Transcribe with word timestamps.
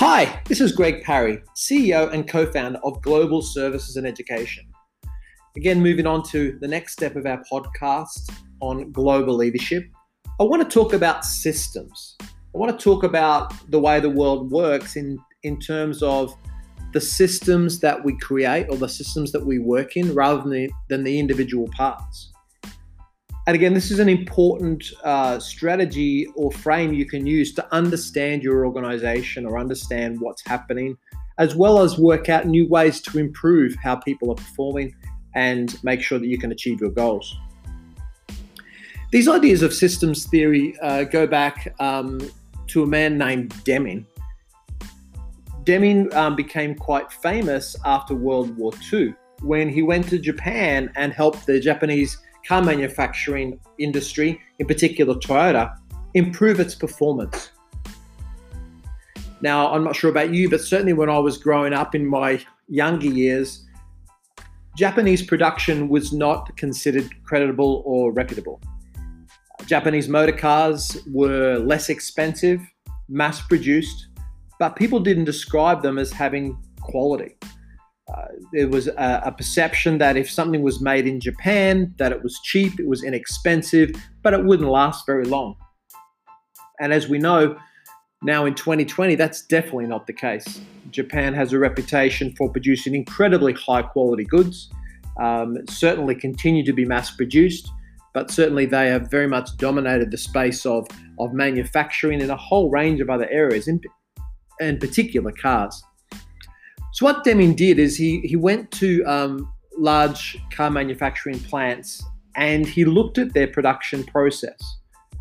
Hi, 0.00 0.40
this 0.44 0.60
is 0.60 0.70
Greg 0.70 1.02
Parry, 1.02 1.42
CEO 1.56 2.12
and 2.12 2.28
co 2.28 2.46
founder 2.46 2.78
of 2.84 3.02
Global 3.02 3.42
Services 3.42 3.96
and 3.96 4.06
Education. 4.06 4.64
Again, 5.56 5.82
moving 5.82 6.06
on 6.06 6.22
to 6.28 6.56
the 6.60 6.68
next 6.68 6.92
step 6.92 7.16
of 7.16 7.26
our 7.26 7.42
podcast 7.50 8.30
on 8.60 8.92
global 8.92 9.34
leadership, 9.34 9.82
I 10.38 10.44
want 10.44 10.62
to 10.62 10.68
talk 10.72 10.92
about 10.92 11.24
systems. 11.24 12.16
I 12.20 12.26
want 12.52 12.78
to 12.78 12.80
talk 12.80 13.02
about 13.02 13.52
the 13.72 13.80
way 13.80 13.98
the 13.98 14.08
world 14.08 14.52
works 14.52 14.94
in, 14.94 15.18
in 15.42 15.58
terms 15.58 16.00
of 16.00 16.32
the 16.92 17.00
systems 17.00 17.80
that 17.80 18.04
we 18.04 18.16
create 18.18 18.68
or 18.70 18.76
the 18.76 18.88
systems 18.88 19.32
that 19.32 19.44
we 19.44 19.58
work 19.58 19.96
in 19.96 20.14
rather 20.14 20.42
than 20.42 20.50
the, 20.50 20.70
than 20.88 21.02
the 21.02 21.18
individual 21.18 21.66
parts. 21.76 22.32
And 23.48 23.54
again, 23.54 23.72
this 23.72 23.90
is 23.90 23.98
an 23.98 24.10
important 24.10 24.92
uh, 25.04 25.38
strategy 25.38 26.26
or 26.34 26.52
frame 26.52 26.92
you 26.92 27.06
can 27.06 27.26
use 27.26 27.54
to 27.54 27.74
understand 27.74 28.42
your 28.42 28.66
organization 28.66 29.46
or 29.46 29.58
understand 29.58 30.20
what's 30.20 30.46
happening, 30.46 30.98
as 31.38 31.56
well 31.56 31.80
as 31.80 31.98
work 31.98 32.28
out 32.28 32.46
new 32.46 32.68
ways 32.68 33.00
to 33.00 33.18
improve 33.18 33.74
how 33.82 33.96
people 33.96 34.30
are 34.30 34.34
performing 34.34 34.94
and 35.34 35.82
make 35.82 36.02
sure 36.02 36.18
that 36.18 36.26
you 36.26 36.36
can 36.36 36.52
achieve 36.52 36.78
your 36.78 36.90
goals. 36.90 37.34
These 39.12 39.28
ideas 39.28 39.62
of 39.62 39.72
systems 39.72 40.26
theory 40.26 40.78
uh, 40.82 41.04
go 41.04 41.26
back 41.26 41.74
um, 41.80 42.20
to 42.66 42.82
a 42.82 42.86
man 42.86 43.16
named 43.16 43.54
Deming. 43.64 44.06
Deming 45.64 46.12
um, 46.14 46.36
became 46.36 46.74
quite 46.74 47.10
famous 47.10 47.76
after 47.86 48.14
World 48.14 48.54
War 48.58 48.72
II 48.92 49.14
when 49.40 49.70
he 49.70 49.82
went 49.82 50.06
to 50.08 50.18
Japan 50.18 50.92
and 50.96 51.14
helped 51.14 51.46
the 51.46 51.58
Japanese 51.58 52.18
car 52.48 52.62
manufacturing 52.62 53.60
industry, 53.78 54.40
in 54.58 54.66
particular 54.66 55.14
Toyota, 55.14 55.76
improve 56.14 56.58
its 56.58 56.74
performance. 56.74 57.50
Now, 59.42 59.72
I'm 59.72 59.84
not 59.84 59.94
sure 59.94 60.10
about 60.10 60.32
you, 60.32 60.48
but 60.48 60.62
certainly 60.62 60.94
when 60.94 61.10
I 61.10 61.18
was 61.18 61.36
growing 61.36 61.74
up 61.74 61.94
in 61.94 62.06
my 62.06 62.42
younger 62.68 63.06
years, 63.06 63.66
Japanese 64.76 65.22
production 65.22 65.90
was 65.90 66.12
not 66.12 66.56
considered 66.56 67.08
creditable 67.24 67.82
or 67.84 68.12
reputable. 68.12 68.60
Japanese 69.66 70.08
motor 70.08 70.32
cars 70.32 70.96
were 71.12 71.58
less 71.58 71.90
expensive, 71.90 72.60
mass 73.08 73.42
produced, 73.42 74.08
but 74.58 74.74
people 74.74 75.00
didn't 75.00 75.24
describe 75.24 75.82
them 75.82 75.98
as 75.98 76.10
having 76.10 76.56
quality. 76.80 77.36
Uh, 78.14 78.26
there 78.52 78.68
was 78.68 78.86
a, 78.88 79.22
a, 79.26 79.32
perception 79.32 79.98
that 79.98 80.16
if 80.16 80.30
something 80.30 80.62
was 80.62 80.80
made 80.80 81.06
in 81.06 81.20
Japan, 81.20 81.94
that 81.98 82.10
it 82.10 82.22
was 82.22 82.40
cheap, 82.42 82.80
it 82.80 82.86
was 82.86 83.04
inexpensive, 83.04 83.90
but 84.22 84.32
it 84.32 84.44
wouldn't 84.44 84.70
last 84.70 85.04
very 85.04 85.26
long. 85.26 85.54
And 86.80 86.92
as 86.92 87.06
we 87.06 87.18
know, 87.18 87.58
now 88.22 88.46
in 88.46 88.54
2020, 88.54 89.14
that's 89.14 89.42
definitely 89.42 89.86
not 89.86 90.06
the 90.06 90.12
case. 90.14 90.60
Japan 90.90 91.34
has 91.34 91.52
a 91.52 91.58
reputation 91.58 92.34
for 92.36 92.50
producing 92.50 92.94
incredibly 92.94 93.52
high 93.52 93.82
quality 93.82 94.24
goods, 94.24 94.70
um, 95.20 95.58
certainly 95.68 96.14
continue 96.14 96.64
to 96.64 96.72
be 96.72 96.84
mass 96.84 97.10
produced, 97.10 97.70
but 98.14 98.30
certainly 98.30 98.64
they 98.64 98.88
have 98.88 99.10
very 99.10 99.28
much 99.28 99.56
dominated 99.58 100.10
the 100.10 100.16
space 100.16 100.64
of, 100.64 100.86
of 101.18 101.32
manufacturing 101.32 102.20
in 102.20 102.30
a 102.30 102.36
whole 102.36 102.70
range 102.70 103.00
of 103.00 103.10
other 103.10 103.28
areas, 103.30 103.68
in, 103.68 103.80
in 104.60 104.78
particular 104.78 105.30
cars. 105.30 105.82
So 106.92 107.04
what 107.04 107.24
Deming 107.24 107.54
did 107.54 107.78
is 107.78 107.96
he 107.96 108.20
he 108.20 108.36
went 108.36 108.70
to 108.72 109.02
um, 109.04 109.52
large 109.76 110.38
car 110.52 110.70
manufacturing 110.70 111.38
plants 111.38 112.02
and 112.36 112.66
he 112.66 112.84
looked 112.84 113.18
at 113.18 113.34
their 113.34 113.46
production 113.46 114.04
process. 114.04 114.58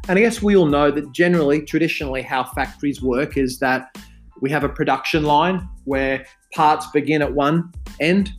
And 0.07 0.17
I 0.17 0.21
guess 0.21 0.41
we 0.41 0.55
all 0.55 0.67
know 0.67 0.89
that 0.91 1.11
generally, 1.11 1.61
traditionally, 1.61 2.21
how 2.21 2.43
factories 2.43 3.01
work 3.01 3.37
is 3.37 3.59
that 3.59 3.97
we 4.39 4.49
have 4.51 4.63
a 4.63 4.69
production 4.69 5.23
line 5.23 5.67
where 5.83 6.25
parts 6.53 6.87
begin 6.91 7.21
at 7.21 7.33
one 7.33 7.71
end 7.99 8.31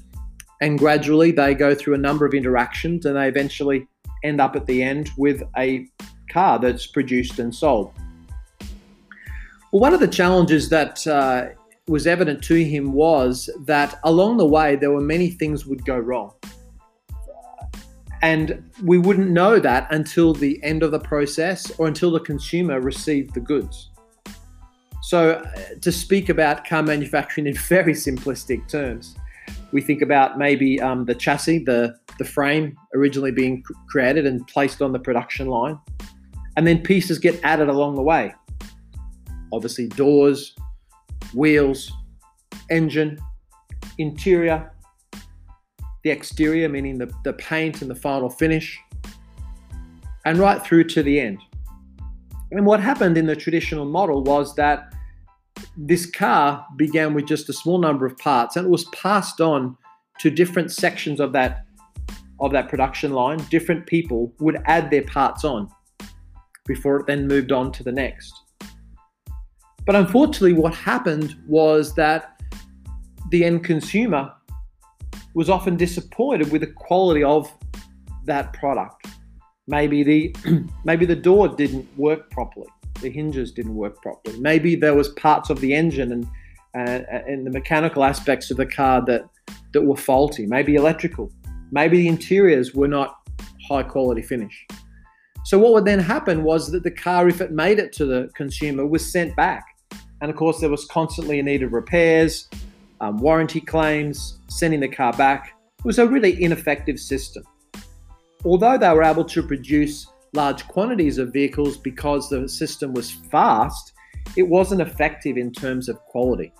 and 0.60 0.78
gradually 0.78 1.30
they 1.30 1.54
go 1.54 1.74
through 1.74 1.94
a 1.94 1.98
number 1.98 2.24
of 2.24 2.34
interactions 2.34 3.04
and 3.04 3.16
they 3.16 3.28
eventually 3.28 3.86
end 4.24 4.40
up 4.40 4.56
at 4.56 4.66
the 4.66 4.82
end 4.82 5.10
with 5.16 5.42
a 5.56 5.86
car 6.30 6.58
that's 6.58 6.86
produced 6.86 7.38
and 7.38 7.54
sold. 7.54 7.92
Well, 9.72 9.80
one 9.80 9.94
of 9.94 10.00
the 10.00 10.08
challenges 10.08 10.68
that 10.70 11.06
uh, 11.06 11.48
was 11.88 12.06
evident 12.06 12.42
to 12.44 12.54
him 12.54 12.92
was 12.92 13.48
that 13.64 13.98
along 14.04 14.36
the 14.36 14.46
way 14.46 14.76
there 14.76 14.90
were 14.90 15.00
many 15.00 15.30
things 15.30 15.66
would 15.66 15.84
go 15.84 15.98
wrong. 15.98 16.32
And 18.20 18.70
we 18.82 18.98
wouldn't 18.98 19.30
know 19.30 19.60
that 19.60 19.86
until 19.92 20.34
the 20.34 20.62
end 20.62 20.82
of 20.82 20.90
the 20.90 20.98
process 20.98 21.70
or 21.78 21.86
until 21.86 22.10
the 22.10 22.20
consumer 22.20 22.80
received 22.80 23.34
the 23.34 23.40
goods. 23.40 23.90
So, 25.02 25.30
uh, 25.30 25.60
to 25.80 25.92
speak 25.92 26.28
about 26.28 26.66
car 26.66 26.82
manufacturing 26.82 27.46
in 27.46 27.54
very 27.68 27.94
simplistic 27.94 28.68
terms, 28.68 29.16
we 29.72 29.80
think 29.80 30.02
about 30.02 30.38
maybe 30.38 30.80
um, 30.80 31.04
the 31.04 31.14
chassis, 31.14 31.64
the, 31.64 31.96
the 32.18 32.24
frame 32.24 32.76
originally 32.94 33.30
being 33.30 33.62
created 33.88 34.26
and 34.26 34.46
placed 34.48 34.82
on 34.82 34.92
the 34.92 34.98
production 34.98 35.46
line, 35.46 35.78
and 36.56 36.66
then 36.66 36.82
pieces 36.82 37.18
get 37.18 37.38
added 37.44 37.68
along 37.68 37.94
the 37.94 38.02
way. 38.02 38.34
Obviously, 39.52 39.86
doors, 39.88 40.54
wheels, 41.34 41.92
engine, 42.70 43.18
interior, 43.98 44.72
the 46.04 46.10
exterior, 46.10 46.68
meaning 46.68 46.98
the, 46.98 47.12
the 47.24 47.32
paint 47.34 47.82
and 47.82 47.90
the 47.90 47.94
final 47.94 48.30
finish, 48.30 48.78
and 50.24 50.38
right 50.38 50.62
through 50.64 50.84
to 50.84 51.02
the 51.02 51.20
end. 51.20 51.38
And 52.50 52.64
what 52.64 52.80
happened 52.80 53.18
in 53.18 53.26
the 53.26 53.36
traditional 53.36 53.84
model 53.84 54.22
was 54.22 54.54
that 54.54 54.94
this 55.76 56.06
car 56.06 56.66
began 56.76 57.14
with 57.14 57.26
just 57.26 57.48
a 57.48 57.52
small 57.52 57.78
number 57.78 58.06
of 58.06 58.16
parts 58.18 58.56
and 58.56 58.66
it 58.66 58.70
was 58.70 58.84
passed 58.86 59.40
on 59.40 59.76
to 60.20 60.30
different 60.30 60.72
sections 60.72 61.20
of 61.20 61.32
that 61.32 61.64
of 62.40 62.52
that 62.52 62.68
production 62.68 63.12
line. 63.12 63.38
Different 63.50 63.86
people 63.86 64.32
would 64.38 64.58
add 64.66 64.90
their 64.90 65.02
parts 65.02 65.44
on 65.44 65.68
before 66.66 67.00
it 67.00 67.06
then 67.06 67.26
moved 67.26 67.50
on 67.50 67.72
to 67.72 67.82
the 67.82 67.90
next. 67.90 68.32
But 69.88 69.96
unfortunately, 69.96 70.52
what 70.52 70.74
happened 70.74 71.34
was 71.46 71.94
that 71.94 72.42
the 73.30 73.42
end 73.42 73.64
consumer 73.64 74.30
was 75.32 75.48
often 75.48 75.78
disappointed 75.78 76.52
with 76.52 76.60
the 76.60 76.66
quality 76.66 77.24
of 77.24 77.50
that 78.26 78.52
product. 78.52 79.06
Maybe 79.66 80.02
the 80.02 80.36
maybe 80.84 81.06
the 81.06 81.16
door 81.16 81.48
didn't 81.48 81.88
work 81.96 82.30
properly, 82.30 82.66
the 83.00 83.08
hinges 83.08 83.50
didn't 83.50 83.74
work 83.74 84.02
properly. 84.02 84.38
Maybe 84.38 84.76
there 84.76 84.94
was 84.94 85.08
parts 85.14 85.48
of 85.48 85.58
the 85.62 85.72
engine 85.72 86.12
and 86.12 86.24
uh, 86.76 87.04
and 87.26 87.46
the 87.46 87.50
mechanical 87.50 88.04
aspects 88.04 88.50
of 88.50 88.58
the 88.58 88.66
car 88.66 89.02
that 89.06 89.22
that 89.72 89.80
were 89.80 89.96
faulty. 89.96 90.44
Maybe 90.46 90.74
electrical. 90.74 91.32
Maybe 91.70 91.96
the 91.96 92.08
interiors 92.08 92.74
were 92.74 92.88
not 92.88 93.16
high 93.66 93.84
quality 93.84 94.20
finish. 94.20 94.66
So 95.46 95.58
what 95.58 95.72
would 95.72 95.86
then 95.86 95.98
happen 95.98 96.44
was 96.44 96.70
that 96.72 96.82
the 96.82 96.90
car, 96.90 97.26
if 97.26 97.40
it 97.40 97.52
made 97.52 97.78
it 97.78 97.90
to 97.94 98.04
the 98.04 98.28
consumer, 98.34 98.84
was 98.86 99.10
sent 99.10 99.34
back 99.34 99.64
and 100.20 100.30
of 100.30 100.36
course, 100.36 100.60
there 100.60 100.70
was 100.70 100.84
constantly 100.86 101.38
a 101.38 101.42
need 101.42 101.62
of 101.62 101.72
repairs, 101.72 102.48
um, 103.00 103.18
warranty 103.18 103.60
claims, 103.60 104.38
sending 104.48 104.80
the 104.80 104.88
car 104.88 105.12
back. 105.12 105.54
It 105.78 105.84
was 105.84 105.98
a 105.98 106.06
really 106.06 106.42
ineffective 106.42 106.98
system. 106.98 107.44
Although 108.44 108.78
they 108.78 108.88
were 108.90 109.04
able 109.04 109.24
to 109.24 109.42
produce 109.42 110.06
large 110.32 110.66
quantities 110.68 111.18
of 111.18 111.32
vehicles 111.32 111.76
because 111.76 112.28
the 112.28 112.48
system 112.48 112.92
was 112.92 113.10
fast, 113.10 113.92
it 114.36 114.42
wasn't 114.42 114.80
effective 114.80 115.36
in 115.36 115.52
terms 115.52 115.88
of 115.88 115.98
quality. 116.00 116.52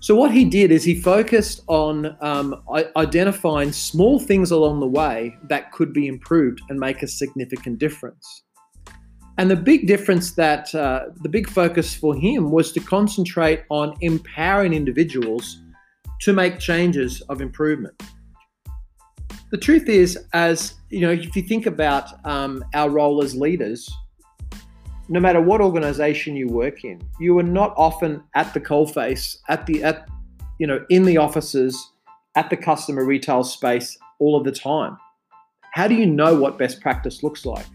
So, 0.00 0.14
what 0.14 0.32
he 0.32 0.44
did 0.44 0.70
is 0.70 0.84
he 0.84 1.00
focused 1.00 1.62
on 1.66 2.14
um, 2.20 2.62
identifying 2.96 3.72
small 3.72 4.20
things 4.20 4.50
along 4.50 4.80
the 4.80 4.86
way 4.86 5.34
that 5.44 5.72
could 5.72 5.94
be 5.94 6.08
improved 6.08 6.60
and 6.68 6.78
make 6.78 7.02
a 7.02 7.08
significant 7.08 7.78
difference. 7.78 8.43
And 9.36 9.50
the 9.50 9.56
big 9.56 9.86
difference 9.86 10.32
that 10.32 10.74
uh, 10.74 11.06
the 11.22 11.28
big 11.28 11.48
focus 11.48 11.94
for 11.94 12.14
him 12.14 12.50
was 12.50 12.72
to 12.72 12.80
concentrate 12.80 13.64
on 13.68 13.94
empowering 14.00 14.72
individuals 14.72 15.60
to 16.20 16.32
make 16.32 16.58
changes 16.58 17.20
of 17.22 17.40
improvement. 17.40 18.00
The 19.50 19.58
truth 19.58 19.88
is, 19.88 20.18
as 20.32 20.74
you 20.90 21.00
know, 21.00 21.10
if 21.10 21.34
you 21.36 21.42
think 21.42 21.66
about 21.66 22.24
um, 22.26 22.64
our 22.74 22.88
role 22.88 23.22
as 23.22 23.34
leaders, 23.34 23.90
no 25.08 25.20
matter 25.20 25.40
what 25.40 25.60
organization 25.60 26.34
you 26.34 26.48
work 26.48 26.84
in, 26.84 27.02
you 27.20 27.38
are 27.38 27.42
not 27.42 27.74
often 27.76 28.22
at 28.34 28.54
the 28.54 28.60
coalface, 28.60 29.36
at 29.48 29.66
the 29.66 29.82
at 29.82 30.08
you 30.58 30.66
know, 30.66 30.84
in 30.88 31.04
the 31.04 31.16
offices, 31.16 31.90
at 32.36 32.50
the 32.50 32.56
customer 32.56 33.04
retail 33.04 33.42
space 33.42 33.98
all 34.18 34.36
of 34.36 34.44
the 34.44 34.52
time. 34.52 34.96
How 35.72 35.88
do 35.88 35.94
you 35.94 36.06
know 36.06 36.34
what 36.34 36.58
best 36.58 36.80
practice 36.80 37.22
looks 37.22 37.44
like? 37.44 37.66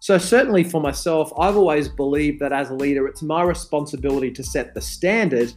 So, 0.00 0.18
certainly 0.18 0.62
for 0.62 0.80
myself, 0.80 1.32
I've 1.38 1.56
always 1.56 1.88
believed 1.88 2.40
that 2.40 2.52
as 2.52 2.70
a 2.70 2.74
leader, 2.74 3.06
it's 3.06 3.22
my 3.22 3.42
responsibility 3.42 4.30
to 4.30 4.42
set 4.42 4.74
the 4.74 4.80
standard, 4.80 5.52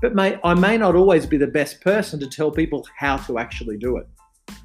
but 0.00 0.14
may, 0.14 0.38
I 0.44 0.54
may 0.54 0.76
not 0.76 0.94
always 0.94 1.26
be 1.26 1.36
the 1.36 1.46
best 1.46 1.80
person 1.80 2.18
to 2.20 2.26
tell 2.26 2.50
people 2.50 2.86
how 2.96 3.16
to 3.18 3.38
actually 3.38 3.76
do 3.78 3.96
it. 3.96 4.06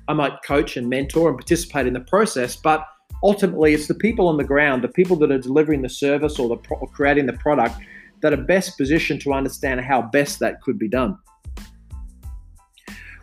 I 0.08 0.14
might 0.14 0.44
coach 0.46 0.78
and 0.78 0.90
mentor 0.90 1.30
and 1.30 1.38
participate 1.38 1.88
in 1.88 1.94
the 1.94 2.02
process, 2.02 2.56
but 2.56 2.86
ultimately, 3.24 3.74
it's 3.74 3.88
the 3.88 3.96
people 3.96 4.28
on 4.28 4.38
the 4.38 4.44
ground, 4.44 4.84
the 4.84 4.90
people 4.90 5.16
that 5.18 5.32
are 5.32 5.40
delivering 5.40 5.82
the 5.82 5.90
service 5.90 6.40
or, 6.40 6.50
the, 6.50 6.76
or 6.76 6.88
creating 6.88 7.26
the 7.26 7.34
product, 7.34 7.76
that 8.22 8.34
are 8.34 8.38
best 8.44 8.78
positioned 8.78 9.22
to 9.22 9.34
understand 9.34 9.82
how 9.82 10.02
best 10.02 10.40
that 10.40 10.62
could 10.62 10.80
be 10.80 10.88
done. 10.88 11.18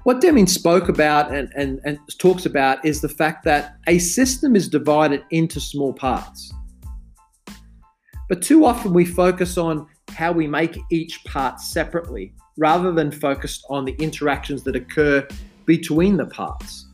What 0.04 0.20
Deming 0.20 0.46
spoke 0.46 0.90
about 0.90 1.32
and, 1.32 1.50
and, 1.56 1.80
and 1.86 1.98
talks 2.18 2.44
about 2.44 2.84
is 2.84 3.00
the 3.00 3.08
fact 3.08 3.42
that 3.44 3.78
a 3.86 3.98
system 3.98 4.54
is 4.54 4.68
divided 4.68 5.24
into 5.30 5.60
small 5.60 5.94
parts. 5.94 6.52
But 8.28 8.42
too 8.42 8.66
often 8.66 8.92
we 8.92 9.06
focus 9.06 9.56
on 9.56 9.86
how 10.10 10.30
we 10.30 10.46
make 10.46 10.78
each 10.90 11.24
part 11.24 11.58
separately 11.58 12.34
rather 12.58 12.92
than 12.92 13.10
focused 13.10 13.64
on 13.70 13.86
the 13.86 13.92
interactions 13.92 14.62
that 14.64 14.76
occur 14.76 15.26
between 15.64 16.18
the 16.18 16.26
parts. 16.26 16.86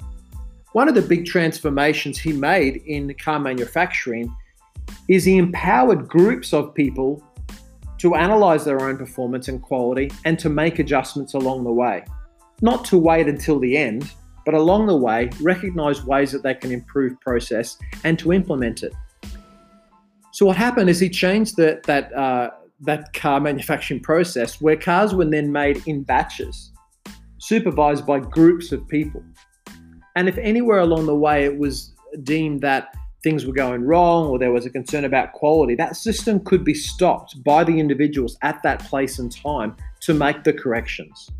One 0.73 0.89
of 0.89 0.95
the 0.95 1.03
big 1.03 1.27
transformations 1.27 2.17
he 2.17 2.33
made 2.33 2.77
in 2.87 3.13
car 3.15 3.41
manufacturing 3.41 4.33
is 5.09 5.25
he 5.25 5.37
empowered 5.37 6.09
groups 6.09 6.53
of 6.53 6.77
people 6.77 7.21
to 7.99 8.15
analyze 8.15 8.65
their 8.65 8.81
own 8.83 8.97
performance 8.97 9.49
and 9.49 9.61
quality 9.61 10.13
and 10.25 10.39
to 10.39 10.49
make 10.49 10.79
adjustments 10.79 11.35
along 11.35 11.65
the 11.65 11.73
way 11.73 12.05
not 12.61 12.85
to 12.87 12.99
wait 12.99 13.29
until 13.29 13.59
the 13.59 13.77
end, 13.77 14.11
but 14.45 14.55
along 14.55 14.87
the 14.87 14.97
way, 14.97 15.31
recognize 15.41 16.05
ways 16.05 16.33
that 16.33 16.43
they 16.43 16.55
can 16.55 16.73
improve 16.73 17.21
process 17.21 17.79
and 18.05 18.19
to 18.19 18.33
implement 18.33 18.83
it. 18.83 18.93
So 20.33 20.47
what 20.47 20.57
happened 20.57 20.89
is 20.89 21.01
he 21.01 21.11
changed 21.11 21.57
the, 21.57 21.81
that 21.87 22.13
uh, 22.13 22.51
that 22.83 23.13
car 23.13 23.41
manufacturing 23.41 24.01
process 24.01 24.61
where 24.61 24.77
cars 24.77 25.15
were 25.15 25.25
then 25.25 25.53
made 25.53 25.83
in 25.87 26.03
batches, 26.03 26.73
supervised 27.39 28.07
by 28.07 28.21
groups 28.21 28.73
of 28.73 28.87
people. 28.89 29.23
And 30.17 30.29
if 30.29 30.39
anywhere 30.39 30.79
along 30.79 31.07
the 31.07 31.15
way 31.15 31.45
it 31.45 31.59
was 31.59 31.95
deemed 32.23 32.63
that 32.63 32.95
things 33.23 33.45
were 33.45 33.53
going 33.53 33.83
wrong 33.83 34.29
or 34.29 34.39
there 34.39 34.51
was 34.51 34.65
a 34.65 34.71
concern 34.71 35.05
about 35.05 35.33
quality, 35.33 35.75
that 35.75 35.95
system 35.95 36.41
could 36.41 36.65
be 36.65 36.75
stopped 36.75 37.43
by 37.45 37.65
the 37.65 37.79
individuals 37.79 38.39
at 38.43 38.63
that 38.63 38.81
place 38.87 39.19
and 39.19 39.31
time 39.31 39.77
to 40.01 40.15
make 40.15 40.43
the 40.43 40.53
corrections. 40.53 41.31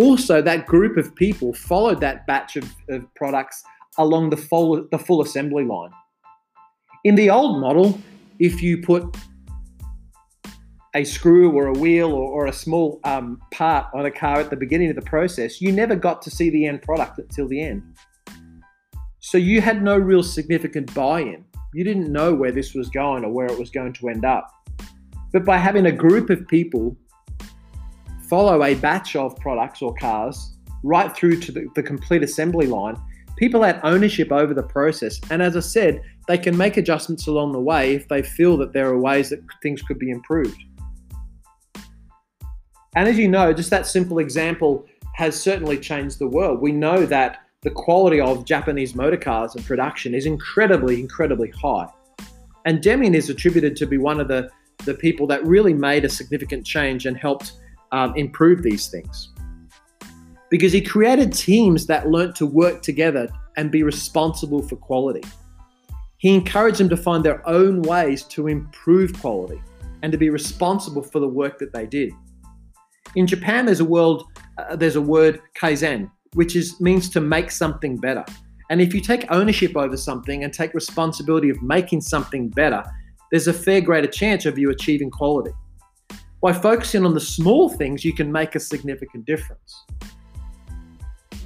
Also, 0.00 0.40
that 0.40 0.66
group 0.66 0.96
of 0.96 1.14
people 1.14 1.52
followed 1.52 2.00
that 2.00 2.26
batch 2.26 2.56
of, 2.56 2.64
of 2.88 3.14
products 3.14 3.62
along 3.98 4.30
the 4.30 4.36
full, 4.36 4.86
the 4.90 4.98
full 4.98 5.20
assembly 5.20 5.62
line. 5.64 5.90
In 7.04 7.16
the 7.16 7.28
old 7.28 7.60
model, 7.60 7.98
if 8.38 8.62
you 8.62 8.82
put 8.82 9.14
a 10.94 11.04
screw 11.04 11.52
or 11.52 11.66
a 11.66 11.72
wheel 11.72 12.12
or, 12.12 12.30
or 12.30 12.46
a 12.46 12.52
small 12.52 12.98
um, 13.04 13.38
part 13.52 13.86
on 13.94 14.06
a 14.06 14.10
car 14.10 14.40
at 14.40 14.48
the 14.48 14.56
beginning 14.56 14.88
of 14.88 14.96
the 14.96 15.02
process, 15.02 15.60
you 15.60 15.70
never 15.70 15.94
got 15.94 16.22
to 16.22 16.30
see 16.30 16.48
the 16.48 16.66
end 16.66 16.80
product 16.80 17.18
until 17.18 17.46
the 17.46 17.62
end. 17.62 17.82
So 19.18 19.36
you 19.36 19.60
had 19.60 19.82
no 19.82 19.98
real 19.98 20.22
significant 20.22 20.94
buy 20.94 21.20
in. 21.20 21.44
You 21.74 21.84
didn't 21.84 22.10
know 22.10 22.34
where 22.34 22.52
this 22.52 22.74
was 22.74 22.88
going 22.88 23.22
or 23.22 23.30
where 23.30 23.46
it 23.46 23.58
was 23.58 23.68
going 23.68 23.92
to 23.92 24.08
end 24.08 24.24
up. 24.24 24.50
But 25.32 25.44
by 25.44 25.58
having 25.58 25.86
a 25.86 25.92
group 25.92 26.30
of 26.30 26.48
people 26.48 26.96
follow 28.30 28.62
a 28.62 28.74
batch 28.76 29.16
of 29.16 29.36
products 29.36 29.82
or 29.82 29.92
cars 29.96 30.54
right 30.84 31.14
through 31.14 31.40
to 31.40 31.52
the, 31.52 31.66
the 31.74 31.82
complete 31.82 32.22
assembly 32.22 32.68
line, 32.68 32.96
people 33.36 33.62
had 33.62 33.80
ownership 33.82 34.30
over 34.30 34.54
the 34.54 34.62
process. 34.62 35.20
And 35.30 35.42
as 35.42 35.56
I 35.56 35.60
said, 35.60 36.00
they 36.28 36.38
can 36.38 36.56
make 36.56 36.76
adjustments 36.76 37.26
along 37.26 37.52
the 37.52 37.60
way 37.60 37.94
if 37.94 38.06
they 38.06 38.22
feel 38.22 38.56
that 38.58 38.72
there 38.72 38.86
are 38.86 38.98
ways 38.98 39.30
that 39.30 39.40
things 39.62 39.82
could 39.82 39.98
be 39.98 40.10
improved. 40.10 40.56
And 42.94 43.08
as 43.08 43.18
you 43.18 43.28
know, 43.28 43.52
just 43.52 43.70
that 43.70 43.86
simple 43.86 44.20
example 44.20 44.86
has 45.16 45.38
certainly 45.38 45.76
changed 45.78 46.18
the 46.18 46.28
world. 46.28 46.60
We 46.60 46.72
know 46.72 47.04
that 47.06 47.38
the 47.62 47.70
quality 47.70 48.20
of 48.20 48.44
Japanese 48.44 48.94
motor 48.94 49.16
cars 49.16 49.54
and 49.54 49.64
production 49.64 50.14
is 50.14 50.24
incredibly, 50.24 51.00
incredibly 51.00 51.50
high. 51.50 51.88
And 52.64 52.80
Deming 52.80 53.14
is 53.14 53.28
attributed 53.28 53.76
to 53.76 53.86
be 53.86 53.98
one 53.98 54.20
of 54.20 54.28
the, 54.28 54.50
the 54.84 54.94
people 54.94 55.26
that 55.26 55.44
really 55.44 55.74
made 55.74 56.04
a 56.04 56.08
significant 56.08 56.64
change 56.64 57.06
and 57.06 57.16
helped 57.16 57.52
um, 57.92 58.14
improve 58.16 58.62
these 58.62 58.88
things. 58.88 59.30
Because 60.50 60.72
he 60.72 60.80
created 60.80 61.32
teams 61.32 61.86
that 61.86 62.08
learnt 62.08 62.34
to 62.36 62.46
work 62.46 62.82
together 62.82 63.28
and 63.56 63.70
be 63.70 63.82
responsible 63.82 64.62
for 64.62 64.76
quality. 64.76 65.22
He 66.18 66.34
encouraged 66.34 66.78
them 66.78 66.88
to 66.90 66.96
find 66.96 67.24
their 67.24 67.46
own 67.48 67.82
ways 67.82 68.24
to 68.24 68.48
improve 68.48 69.18
quality 69.20 69.60
and 70.02 70.12
to 70.12 70.18
be 70.18 70.30
responsible 70.30 71.02
for 71.02 71.20
the 71.20 71.28
work 71.28 71.58
that 71.58 71.72
they 71.72 71.86
did. 71.86 72.12
In 73.16 73.26
Japan, 73.26 73.66
there's 73.66 73.80
a 73.80 73.84
world, 73.84 74.24
uh, 74.58 74.76
there's 74.76 74.96
a 74.96 75.00
word 75.00 75.40
kaizen, 75.56 76.10
which 76.34 76.56
is 76.56 76.80
means 76.80 77.08
to 77.10 77.20
make 77.20 77.50
something 77.50 77.96
better. 77.96 78.24
And 78.70 78.80
if 78.80 78.94
you 78.94 79.00
take 79.00 79.30
ownership 79.32 79.76
over 79.76 79.96
something 79.96 80.44
and 80.44 80.52
take 80.52 80.74
responsibility 80.74 81.50
of 81.50 81.60
making 81.60 82.02
something 82.02 82.48
better, 82.50 82.84
there's 83.30 83.48
a 83.48 83.52
fair 83.52 83.80
greater 83.80 84.06
chance 84.06 84.46
of 84.46 84.58
you 84.58 84.70
achieving 84.70 85.10
quality. 85.10 85.50
By 86.40 86.54
focusing 86.54 87.04
on 87.04 87.12
the 87.12 87.20
small 87.20 87.68
things, 87.68 88.02
you 88.02 88.14
can 88.14 88.32
make 88.32 88.54
a 88.54 88.60
significant 88.60 89.26
difference. 89.26 89.84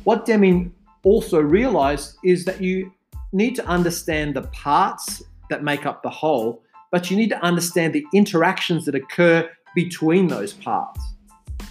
What 0.05 0.25
Deming 0.25 0.73
also 1.03 1.41
realized 1.41 2.17
is 2.23 2.45
that 2.45 2.61
you 2.61 2.93
need 3.33 3.57
to 3.57 3.67
understand 3.67 4.37
the 4.37 4.43
parts 4.43 5.21
that 5.51 5.65
make 5.65 5.85
up 5.85 6.05
the 6.05 6.11
whole, 6.11 6.63
but 6.93 7.11
you 7.11 7.17
need 7.17 7.31
to 7.31 7.43
understand 7.43 7.93
the 7.93 8.07
interactions 8.15 8.85
that 8.85 8.95
occur 8.95 9.51
between 9.75 10.29
those 10.29 10.53
parts. 10.53 11.01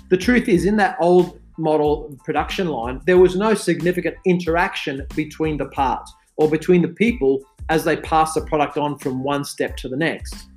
The 0.09 0.17
truth 0.17 0.49
is, 0.49 0.65
in 0.65 0.75
that 0.77 0.97
old 0.99 1.39
model 1.57 2.17
production 2.25 2.67
line, 2.67 2.99
there 3.05 3.17
was 3.17 3.37
no 3.37 3.53
significant 3.53 4.17
interaction 4.25 5.07
between 5.15 5.57
the 5.57 5.67
parts 5.67 6.11
or 6.35 6.49
between 6.49 6.81
the 6.81 6.89
people 6.89 7.39
as 7.69 7.85
they 7.85 7.95
pass 7.95 8.33
the 8.33 8.41
product 8.41 8.77
on 8.77 8.97
from 8.97 9.23
one 9.23 9.45
step 9.45 9.77
to 9.77 9.87
the 9.87 9.95
next 9.95 10.47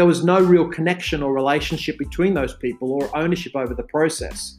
there 0.00 0.06
was 0.06 0.24
no 0.24 0.40
real 0.40 0.66
connection 0.66 1.22
or 1.22 1.34
relationship 1.34 1.98
between 1.98 2.32
those 2.32 2.54
people 2.54 2.90
or 2.90 3.14
ownership 3.14 3.54
over 3.54 3.74
the 3.74 3.82
process. 3.82 4.56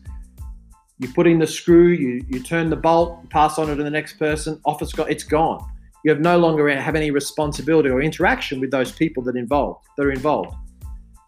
You 1.00 1.12
put 1.12 1.26
in 1.26 1.40
the 1.40 1.48
screw, 1.48 1.88
you, 1.88 2.24
you 2.30 2.44
turn 2.44 2.70
the 2.70 2.76
bolt, 2.76 3.28
pass 3.32 3.58
on 3.58 3.68
it 3.68 3.78
to 3.78 3.84
the 3.84 3.90
next 3.90 4.20
person, 4.20 4.62
off 4.66 4.84
it's, 4.84 4.94
got, 4.94 5.10
it's 5.10 5.24
gone. 5.24 5.68
You 6.06 6.12
have 6.12 6.20
no 6.20 6.38
longer 6.38 6.70
have 6.70 6.96
any 6.96 7.10
responsibility 7.10 7.90
or 7.90 8.04
interaction 8.04 8.60
with 8.60 8.70
those 8.70 8.92
people 8.92 9.24
that 9.24 9.36
involved 9.36 9.84
that 9.98 10.06
are 10.06 10.12
involved. 10.12 10.54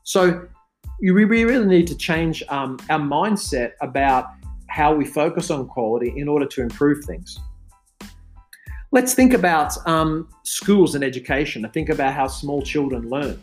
So 0.04 0.48
you 1.00 1.16
we 1.16 1.24
really 1.24 1.66
need 1.66 1.88
to 1.88 1.98
change 1.98 2.44
um, 2.50 2.78
our 2.92 3.00
mindset 3.00 3.72
about 3.82 4.28
how 4.68 4.94
we 4.94 5.06
focus 5.06 5.50
on 5.50 5.68
quality 5.68 6.14
in 6.16 6.28
order 6.28 6.46
to 6.46 6.62
improve 6.62 7.04
things. 7.04 7.40
Let's 8.92 9.16
think 9.16 9.34
about 9.34 9.76
um, 9.88 10.30
schools 10.44 10.94
and 10.94 11.04
education 11.04 11.66
and 11.66 11.74
think 11.74 11.90
about 11.90 12.14
how 12.14 12.28
small 12.28 12.62
children 12.62 13.10
learn 13.10 13.42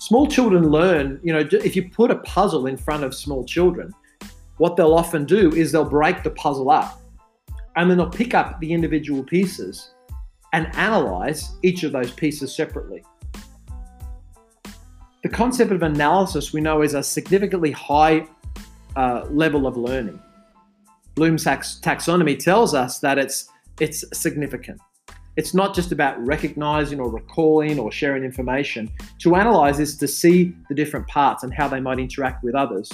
small 0.00 0.26
children 0.26 0.70
learn, 0.70 1.20
you 1.22 1.32
know, 1.32 1.46
if 1.52 1.76
you 1.76 1.88
put 1.90 2.10
a 2.10 2.16
puzzle 2.16 2.66
in 2.66 2.76
front 2.76 3.04
of 3.04 3.14
small 3.14 3.44
children, 3.44 3.94
what 4.56 4.76
they'll 4.76 4.94
often 4.94 5.24
do 5.24 5.52
is 5.54 5.70
they'll 5.70 5.84
break 5.84 6.22
the 6.22 6.30
puzzle 6.30 6.70
up 6.70 7.00
and 7.76 7.88
then 7.88 7.98
they'll 7.98 8.10
pick 8.10 8.34
up 8.34 8.58
the 8.60 8.72
individual 8.72 9.22
pieces 9.22 9.92
and 10.52 10.74
analyze 10.74 11.52
each 11.62 11.84
of 11.84 11.92
those 11.92 12.10
pieces 12.10 12.54
separately. 12.54 13.04
The 15.22 15.28
concept 15.28 15.70
of 15.70 15.82
analysis 15.82 16.52
we 16.52 16.62
know 16.62 16.82
is 16.82 16.94
a 16.94 17.02
significantly 17.02 17.70
high 17.70 18.26
uh, 18.96 19.26
level 19.30 19.66
of 19.66 19.76
learning. 19.76 20.20
Bloom's 21.14 21.44
taxonomy 21.44 22.38
tells 22.38 22.74
us 22.74 22.98
that 23.00 23.18
it's 23.18 23.48
it's 23.78 24.04
significant. 24.18 24.80
It's 25.36 25.54
not 25.54 25.74
just 25.74 25.92
about 25.92 26.18
recognizing 26.26 27.00
or 27.00 27.10
recalling 27.10 27.78
or 27.78 27.92
sharing 27.92 28.24
information. 28.24 28.90
To 29.20 29.36
analyze 29.36 29.78
is 29.78 29.96
to 29.98 30.08
see 30.08 30.54
the 30.68 30.74
different 30.74 31.06
parts 31.06 31.42
and 31.42 31.54
how 31.54 31.68
they 31.68 31.80
might 31.80 31.98
interact 31.98 32.42
with 32.42 32.54
others. 32.54 32.90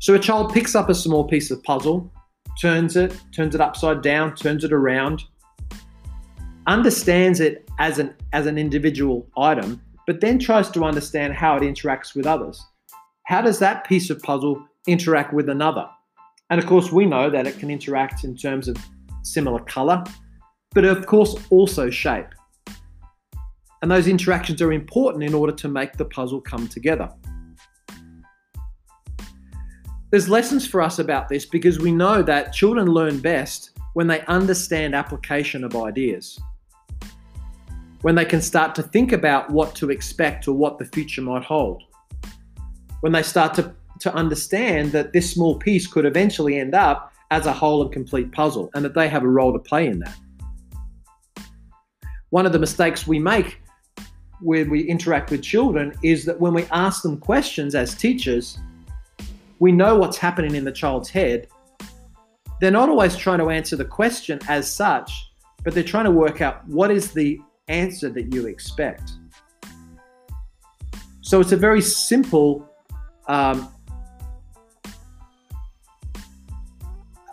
So 0.00 0.14
a 0.14 0.18
child 0.18 0.52
picks 0.52 0.74
up 0.74 0.88
a 0.88 0.94
small 0.94 1.24
piece 1.24 1.50
of 1.50 1.62
puzzle, 1.64 2.12
turns 2.60 2.96
it, 2.96 3.18
turns 3.34 3.54
it 3.54 3.60
upside 3.60 4.02
down, 4.02 4.36
turns 4.36 4.62
it 4.62 4.72
around, 4.72 5.24
understands 6.66 7.40
it 7.40 7.68
as 7.78 7.98
an 7.98 8.14
as 8.32 8.46
an 8.46 8.58
individual 8.58 9.26
item, 9.36 9.82
but 10.06 10.20
then 10.20 10.38
tries 10.38 10.70
to 10.70 10.84
understand 10.84 11.34
how 11.34 11.56
it 11.56 11.62
interacts 11.62 12.14
with 12.14 12.26
others. 12.26 12.64
How 13.24 13.42
does 13.42 13.58
that 13.58 13.86
piece 13.86 14.10
of 14.10 14.22
puzzle 14.22 14.62
interact 14.86 15.32
with 15.34 15.48
another? 15.48 15.88
And 16.50 16.60
of 16.60 16.66
course, 16.66 16.92
we 16.92 17.04
know 17.04 17.28
that 17.30 17.46
it 17.46 17.58
can 17.58 17.70
interact 17.70 18.24
in 18.24 18.36
terms 18.36 18.68
of 18.68 18.76
similar 19.22 19.60
color, 19.60 20.04
but 20.72 20.84
of 20.84 21.06
course 21.06 21.34
also 21.50 21.90
shape. 21.90 22.26
And 23.82 23.90
those 23.90 24.08
interactions 24.08 24.60
are 24.60 24.72
important 24.72 25.24
in 25.24 25.34
order 25.34 25.52
to 25.52 25.68
make 25.68 25.92
the 25.94 26.04
puzzle 26.04 26.40
come 26.40 26.66
together. 26.68 27.08
There's 30.10 30.28
lessons 30.28 30.66
for 30.66 30.80
us 30.80 30.98
about 30.98 31.28
this 31.28 31.44
because 31.44 31.78
we 31.78 31.92
know 31.92 32.22
that 32.22 32.52
children 32.52 32.88
learn 32.88 33.20
best 33.20 33.78
when 33.92 34.06
they 34.06 34.22
understand 34.22 34.94
application 34.94 35.64
of 35.64 35.76
ideas. 35.76 36.38
When 38.02 38.14
they 38.14 38.24
can 38.24 38.40
start 38.40 38.74
to 38.76 38.82
think 38.82 39.12
about 39.12 39.50
what 39.50 39.74
to 39.76 39.90
expect 39.90 40.48
or 40.48 40.54
what 40.54 40.78
the 40.78 40.86
future 40.86 41.20
might 41.20 41.44
hold. 41.44 41.82
When 43.00 43.12
they 43.12 43.22
start 43.22 43.54
to, 43.54 43.74
to 44.00 44.14
understand 44.14 44.92
that 44.92 45.12
this 45.12 45.32
small 45.32 45.56
piece 45.56 45.86
could 45.86 46.06
eventually 46.06 46.58
end 46.58 46.74
up 46.74 47.12
as 47.30 47.46
a 47.46 47.52
whole 47.52 47.82
and 47.82 47.92
complete 47.92 48.32
puzzle 48.32 48.70
and 48.74 48.84
that 48.84 48.94
they 48.94 49.08
have 49.08 49.24
a 49.24 49.28
role 49.28 49.52
to 49.52 49.58
play 49.58 49.86
in 49.86 49.98
that 49.98 50.16
one 52.30 52.46
of 52.46 52.52
the 52.52 52.58
mistakes 52.58 53.06
we 53.06 53.18
make 53.18 53.60
when 54.40 54.70
we 54.70 54.82
interact 54.82 55.30
with 55.30 55.42
children 55.42 55.92
is 56.02 56.24
that 56.24 56.38
when 56.38 56.54
we 56.54 56.64
ask 56.66 57.02
them 57.02 57.18
questions 57.18 57.74
as 57.74 57.94
teachers, 57.94 58.58
we 59.58 59.72
know 59.72 59.96
what's 59.96 60.16
happening 60.16 60.54
in 60.54 60.64
the 60.64 60.72
child's 60.72 61.08
head. 61.08 61.48
They're 62.60 62.70
not 62.70 62.88
always 62.88 63.16
trying 63.16 63.38
to 63.38 63.50
answer 63.50 63.76
the 63.76 63.84
question 63.84 64.38
as 64.48 64.70
such, 64.70 65.32
but 65.64 65.74
they're 65.74 65.82
trying 65.82 66.04
to 66.04 66.10
work 66.10 66.40
out 66.40 66.66
what 66.68 66.90
is 66.90 67.12
the 67.12 67.40
answer 67.68 68.08
that 68.10 68.32
you 68.32 68.46
expect. 68.46 69.12
So 71.20 71.40
it's 71.40 71.52
a 71.52 71.56
very 71.56 71.82
simple, 71.82 72.68
um, 73.26 73.68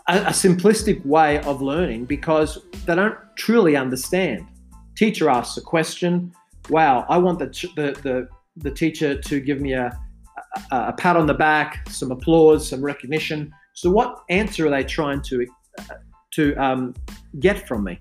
a, 0.08 0.18
a 0.18 0.32
simplistic 0.32 1.06
way 1.06 1.40
of 1.42 1.62
learning 1.62 2.06
because 2.06 2.60
they 2.86 2.96
don't 2.96 3.18
truly 3.36 3.76
understand. 3.76 4.46
Teacher 4.96 5.30
asks 5.30 5.58
a 5.58 5.62
question, 5.62 6.34
wow, 6.70 7.06
I 7.10 7.18
want 7.18 7.40
the, 7.40 7.48
the, 7.76 8.00
the, 8.02 8.28
the 8.58 8.72
teacher 8.72 9.20
to 9.20 9.40
give 9.40 9.60
me 9.62 9.74
a, 9.74 9.98
a, 10.72 10.76
a, 10.88 10.94
pat 10.94 11.18
on 11.18 11.28
the 11.28 11.34
back, 11.34 11.88
some 11.90 12.12
applause, 12.12 12.70
some 12.70 12.84
recognition. 12.84 13.54
So, 13.74 13.92
what 13.92 14.24
answer 14.30 14.68
are 14.68 14.70
they 14.70 14.84
trying 14.84 15.22
to, 15.24 15.46
to 16.34 16.56
um, 16.56 16.96
get 17.40 17.68
from 17.68 17.84
me? 17.84 18.00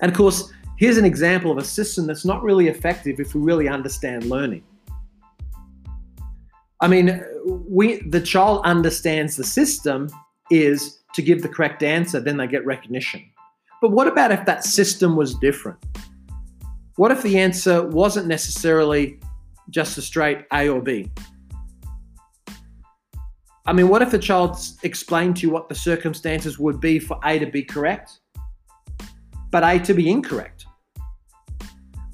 And 0.00 0.10
of 0.10 0.16
course, 0.16 0.52
here's 0.76 0.98
an 0.98 1.06
example 1.06 1.50
of 1.50 1.58
a 1.58 1.64
system 1.64 2.06
that's 2.06 2.24
not 2.24 2.42
really 2.42 2.68
effective 2.68 3.18
if 3.18 3.34
we 3.34 3.40
really 3.40 3.68
understand 3.68 4.24
learning. 4.24 4.62
I 6.80 6.88
mean, 6.88 7.22
we 7.46 8.02
the 8.10 8.20
child 8.20 8.60
understands 8.64 9.36
the 9.36 9.44
system 9.44 10.10
is 10.50 10.98
to 11.14 11.22
give 11.22 11.40
the 11.40 11.48
correct 11.48 11.82
answer, 11.82 12.20
then 12.20 12.36
they 12.36 12.46
get 12.46 12.66
recognition. 12.66 13.24
But 13.86 13.92
what 13.92 14.08
about 14.08 14.32
if 14.32 14.44
that 14.46 14.64
system 14.64 15.14
was 15.14 15.36
different? 15.36 15.78
What 16.96 17.12
if 17.12 17.22
the 17.22 17.38
answer 17.38 17.86
wasn't 17.86 18.26
necessarily 18.26 19.20
just 19.70 19.96
a 19.96 20.02
straight 20.02 20.38
A 20.52 20.68
or 20.68 20.82
B? 20.82 21.08
I 23.64 23.72
mean, 23.72 23.86
what 23.86 24.02
if 24.02 24.10
the 24.10 24.18
child 24.18 24.58
explained 24.82 25.36
to 25.36 25.42
you 25.42 25.50
what 25.50 25.68
the 25.68 25.76
circumstances 25.76 26.58
would 26.58 26.80
be 26.80 26.98
for 26.98 27.20
A 27.22 27.38
to 27.38 27.46
be 27.46 27.62
correct, 27.62 28.18
but 29.52 29.62
A 29.62 29.78
to 29.78 29.94
be 29.94 30.10
incorrect? 30.10 30.66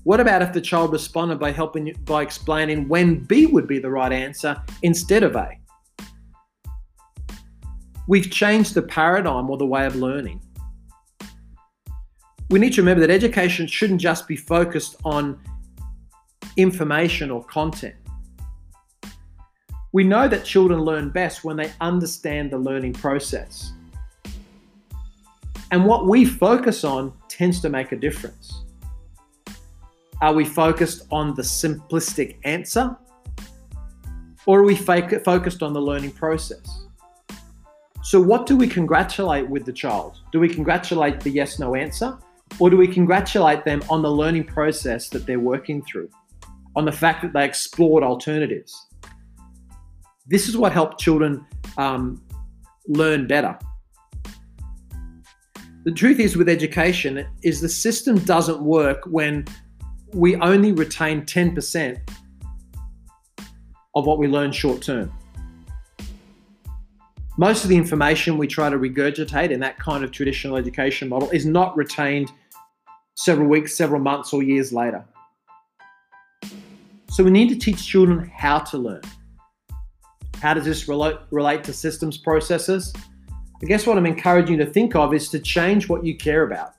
What 0.03 0.21
about 0.21 0.43
if 0.43 0.53
the 0.53 0.61
child 0.61 0.93
responded 0.93 1.39
by 1.39 1.53
helping 1.53 1.87
you, 1.87 1.95
by 2.05 2.21
explaining 2.21 2.87
when 2.87 3.21
B 3.21 3.47
would 3.47 3.67
be 3.67 3.79
the 3.79 3.89
right 3.89 4.13
answer 4.13 4.63
instead 4.83 5.23
of 5.23 5.37
A? 5.37 5.57
We've 8.09 8.31
changed 8.31 8.75
the 8.75 8.83
paradigm 8.83 9.49
or 9.49 9.57
the 9.57 9.65
way 9.65 9.87
of 9.87 9.97
learning 9.97 10.43
we 12.53 12.59
need 12.59 12.75
to 12.75 12.83
remember 12.83 13.01
that 13.01 13.11
education 13.11 13.67
shouldn't 13.67 13.99
just 13.99 14.29
be 14.29 14.37
focused 14.37 14.97
on 15.07 15.41
information 16.59 17.31
or 17.31 17.43
content. 17.45 17.95
We 19.93 20.05
know 20.05 20.29
that 20.29 20.45
children 20.45 20.81
learn 20.81 21.09
best 21.09 21.45
when 21.45 21.57
they 21.57 21.73
understand 21.81 22.51
the 22.51 22.59
learning 22.59 22.93
process. 22.93 23.73
And 25.71 25.87
what 25.87 26.07
we 26.07 26.27
focus 26.27 26.85
on 26.85 27.15
tends 27.29 27.59
to 27.63 27.71
make 27.71 27.93
a 27.93 27.97
difference. 27.97 28.65
Are 30.21 30.35
we 30.35 30.45
focused 30.45 31.07
on 31.11 31.35
the 31.35 31.43
simplistic 31.43 32.37
answer? 32.45 32.95
Or 34.45 34.61
are 34.61 34.65
we 34.65 34.77
focused 34.77 35.63
on 35.63 35.73
the 35.73 35.81
learning 35.81 36.13
process? 36.13 36.85
So, 38.03 38.21
what 38.21 38.45
do 38.45 38.59
we 38.59 38.67
congratulate 38.67 39.49
with 39.49 39.65
the 39.65 39.73
child? 39.73 40.19
Do 40.33 40.41
we 40.41 40.51
congratulate 40.51 41.21
the 41.21 41.31
yes 41.31 41.59
no 41.59 41.75
answer? 41.75 42.19
Or 42.59 42.71
do 42.71 42.77
we 42.77 42.87
congratulate 42.87 43.65
them 43.65 43.83
on 43.89 44.03
the 44.03 44.11
learning 44.11 44.45
process 44.45 45.09
that 45.11 45.27
they're 45.27 45.41
working 45.41 45.83
through, 45.83 46.09
on 46.77 46.85
the 46.85 46.93
fact 46.93 47.23
that 47.23 47.33
they 47.33 47.45
explored 47.45 48.03
alternatives? 48.03 48.87
This 50.27 50.49
is 50.49 50.57
what 50.57 50.73
helped 50.73 51.01
children 51.01 51.45
um, 51.77 52.23
learn 52.87 53.27
better. 53.27 53.59
The 55.85 55.93
truth 55.93 56.21
is, 56.21 56.37
with 56.37 56.49
education, 56.49 57.27
is 57.43 57.61
the 57.61 57.69
system 57.69 58.19
doesn't 58.19 58.61
work 58.61 59.03
when 59.07 59.45
we 60.13 60.37
only 60.37 60.73
retain 60.73 61.23
10% 61.23 61.99
of 63.95 64.07
what 64.07 64.19
we 64.19 64.29
learn 64.29 64.53
short 64.53 64.81
term. 64.81 65.13
Most 67.39 67.65
of 67.65 67.71
the 67.71 67.77
information 67.77 68.39
we 68.39 68.47
try 68.47 68.69
to 68.69 68.79
regurgitate 68.79 69.51
in 69.51 69.61
that 69.61 69.79
kind 69.79 70.05
of 70.05 70.13
traditional 70.13 70.57
education 70.57 71.09
model 71.09 71.31
is 71.31 71.47
not 71.47 71.75
retained 71.77 72.31
several 73.15 73.49
weeks, 73.49 73.75
several 73.75 74.01
months, 74.01 74.33
or 74.33 74.43
years 74.43 74.73
later. 74.73 75.05
So 77.11 77.23
we 77.23 77.31
need 77.31 77.49
to 77.51 77.57
teach 77.57 77.87
children 77.87 78.31
how 78.35 78.59
to 78.61 78.79
learn. 78.79 79.03
How 80.41 80.55
does 80.55 80.65
this 80.65 80.89
relate, 80.89 81.17
relate 81.31 81.63
to 81.65 81.73
systems 81.73 82.17
processes? 82.19 82.93
I 83.63 83.67
guess 83.67 83.87
what 83.87 83.97
I'm 83.97 84.07
encouraging 84.07 84.59
you 84.59 84.65
to 84.65 84.71
think 84.71 84.97
of 84.97 85.15
is 85.15 85.29
to 85.29 85.39
change 85.39 85.89
what 85.89 86.05
you 86.05 86.17
care 86.17 86.43
about. 86.45 86.73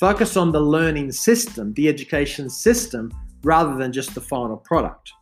Focus 0.00 0.36
on 0.36 0.50
the 0.50 0.60
learning 0.60 1.12
system, 1.12 1.72
the 1.74 1.88
education 1.88 2.50
system, 2.50 3.12
rather 3.44 3.76
than 3.76 3.92
just 3.92 4.14
the 4.14 4.20
final 4.20 4.56
product. 4.56 5.12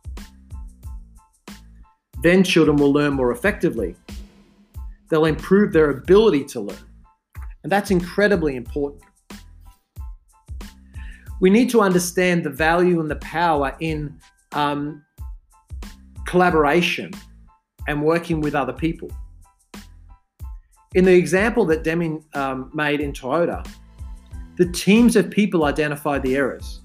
Then 2.23 2.43
children 2.43 2.77
will 2.77 2.91
learn 2.91 3.13
more 3.13 3.31
effectively. 3.31 3.95
They'll 5.09 5.25
improve 5.25 5.73
their 5.73 5.89
ability 5.89 6.45
to 6.45 6.61
learn. 6.61 6.77
And 7.63 7.71
that's 7.71 7.91
incredibly 7.91 8.55
important 8.55 9.03
we 11.41 11.49
need 11.49 11.71
to 11.71 11.81
understand 11.81 12.43
the 12.43 12.49
value 12.49 13.01
and 13.01 13.09
the 13.09 13.15
power 13.17 13.75
in 13.79 14.15
um, 14.53 15.03
collaboration 16.27 17.11
and 17.87 18.01
working 18.01 18.39
with 18.41 18.53
other 18.53 18.71
people. 18.71 19.11
In 20.93 21.03
the 21.03 21.13
example 21.13 21.65
that 21.65 21.83
Deming 21.83 22.23
um, 22.35 22.69
made 22.75 23.01
in 23.01 23.11
Toyota, 23.11 23.67
the 24.57 24.71
teams 24.71 25.15
of 25.15 25.31
people 25.31 25.65
identified 25.65 26.21
the 26.21 26.35
errors. 26.35 26.81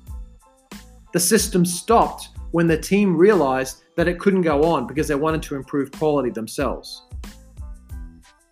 The 1.13 1.21
system 1.21 1.67
stopped 1.67 2.31
when 2.53 2.67
the 2.67 2.79
team 2.79 3.15
realized 3.15 3.83
that 3.97 4.09
it 4.09 4.19
couldn't 4.19 4.43
go 4.43 4.65
on 4.65 4.87
because 4.87 5.07
they 5.07 5.15
wanted 5.15 5.43
to 5.43 5.55
improve 5.55 5.93
quality 5.93 6.31
themselves. 6.31 7.03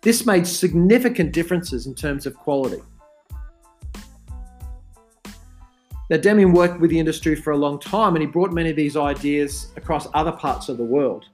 This 0.01 0.23
made 0.23 0.45
significant 0.45 1.31
differences 1.31 1.87
in 1.87 1.95
terms 1.95 2.27
of 2.27 2.35
quality. 2.35 2.83
Now, 6.09 6.17
Deming 6.17 6.53
worked 6.53 6.79
with 6.79 6.91
the 6.91 6.99
industry 6.99 7.35
for 7.35 7.51
a 7.51 7.57
long 7.57 7.79
time 7.79 8.15
and 8.15 8.21
he 8.21 8.27
brought 8.27 8.53
many 8.53 8.69
of 8.69 8.75
these 8.75 8.95
ideas 8.95 9.71
across 9.75 10.07
other 10.13 10.31
parts 10.31 10.69
of 10.69 10.77
the 10.77 10.83
world, 10.83 11.25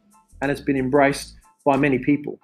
and 0.42 0.50
it's 0.50 0.62
been 0.62 0.78
embraced 0.78 1.36
by 1.66 1.75
many 1.75 2.00
people. 2.00 2.40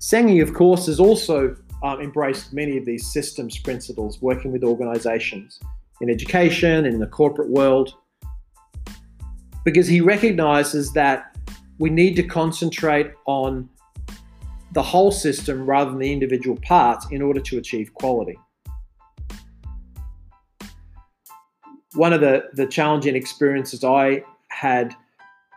Senge, 0.00 0.42
of 0.42 0.52
course, 0.52 0.86
has 0.86 0.98
also 0.98 1.54
um, 1.84 2.00
embraced 2.00 2.52
many 2.52 2.76
of 2.76 2.84
these 2.84 3.12
systems 3.12 3.58
principles, 3.58 4.20
working 4.20 4.50
with 4.50 4.64
organizations 4.64 5.60
in 6.00 6.10
education 6.10 6.86
in 6.86 6.98
the 6.98 7.06
corporate 7.06 7.50
world, 7.50 7.94
because 9.64 9.86
he 9.86 10.00
recognizes 10.00 10.92
that 10.94 11.36
we 11.78 11.88
need 11.88 12.16
to 12.16 12.22
concentrate 12.24 13.12
on 13.26 13.68
the 14.72 14.82
whole 14.82 15.12
system 15.12 15.66
rather 15.66 15.90
than 15.90 16.00
the 16.00 16.12
individual 16.12 16.58
parts 16.62 17.06
in 17.10 17.22
order 17.22 17.40
to 17.40 17.58
achieve 17.58 17.94
quality. 17.94 18.36
One 21.94 22.12
of 22.12 22.20
the, 22.20 22.44
the 22.52 22.66
challenging 22.66 23.16
experiences 23.16 23.82
I 23.82 24.24
had 24.48 24.94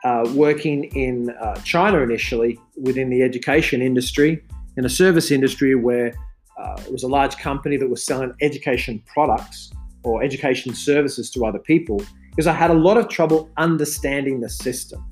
uh, 0.03 0.29
working 0.33 0.85
in 0.95 1.29
uh, 1.29 1.55
China 1.61 1.99
initially 1.99 2.59
within 2.75 3.09
the 3.09 3.21
education 3.21 3.81
industry, 3.81 4.43
in 4.75 4.85
a 4.85 4.89
service 4.89 5.31
industry 5.31 5.75
where 5.75 6.13
uh, 6.57 6.81
it 6.85 6.91
was 6.91 7.03
a 7.03 7.07
large 7.07 7.37
company 7.37 7.77
that 7.77 7.89
was 7.89 8.03
selling 8.03 8.33
education 8.41 9.01
products 9.05 9.71
or 10.03 10.23
education 10.23 10.73
services 10.73 11.29
to 11.31 11.45
other 11.45 11.59
people, 11.59 12.01
because 12.31 12.47
I 12.47 12.53
had 12.53 12.71
a 12.71 12.73
lot 12.73 12.97
of 12.97 13.07
trouble 13.07 13.49
understanding 13.57 14.41
the 14.41 14.49
system. 14.49 15.05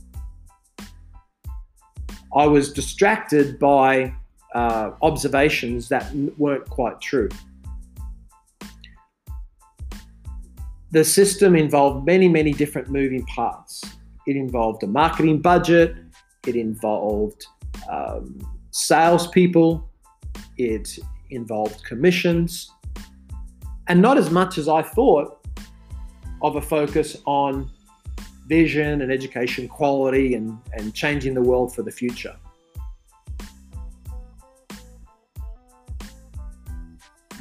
I 2.36 2.48
was 2.48 2.74
distracted 2.74 3.60
by 3.60 4.14
uh, 4.56 4.92
observations 5.02 5.88
that 5.90 6.14
weren't 6.38 6.70
quite 6.70 7.00
true. 7.00 7.30
The 10.92 11.04
system 11.06 11.56
involved 11.56 12.06
many, 12.06 12.28
many 12.28 12.52
different 12.52 12.90
moving 12.90 13.26
parts. 13.26 13.82
It 14.28 14.36
involved 14.36 14.84
a 14.84 14.88
marketing 14.88 15.42
budget, 15.42 15.96
it 16.46 16.56
involved 16.56 17.46
um, 17.90 18.40
salespeople, 18.72 19.90
it 20.58 21.00
involved 21.30 21.84
commissions, 21.86 22.70
and 23.88 24.02
not 24.02 24.18
as 24.18 24.30
much 24.30 24.58
as 24.58 24.68
I 24.68 24.82
thought 24.82 25.46
of 26.42 26.58
a 26.58 26.62
focus 26.62 27.18
on 27.26 27.72
vision 28.48 29.02
and 29.02 29.12
education 29.12 29.70
quality 29.70 30.36
and, 30.36 30.58
and 30.74 30.94
changing 30.94 31.34
the 31.34 31.42
world 31.42 31.74
for 31.74 31.84
the 31.84 31.92
future. 31.92 32.36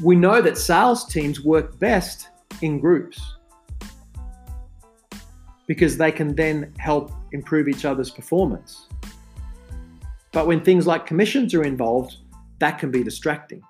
We 0.00 0.14
know 0.14 0.40
that 0.40 0.56
sales 0.56 1.04
teams 1.06 1.44
work 1.44 1.78
best 1.80 2.28
in 2.62 2.78
groups 2.78 3.20
because 5.70 5.96
they 5.96 6.10
can 6.10 6.34
then 6.34 6.74
help 6.78 7.12
improve 7.30 7.68
each 7.68 7.84
other's 7.84 8.10
performance. 8.10 8.88
But 10.32 10.48
when 10.48 10.64
things 10.64 10.84
like 10.84 11.06
commissions 11.06 11.54
are 11.54 11.62
involved, 11.62 12.16
that 12.58 12.80
can 12.80 12.90
be 12.90 13.04
distracting. 13.04 13.62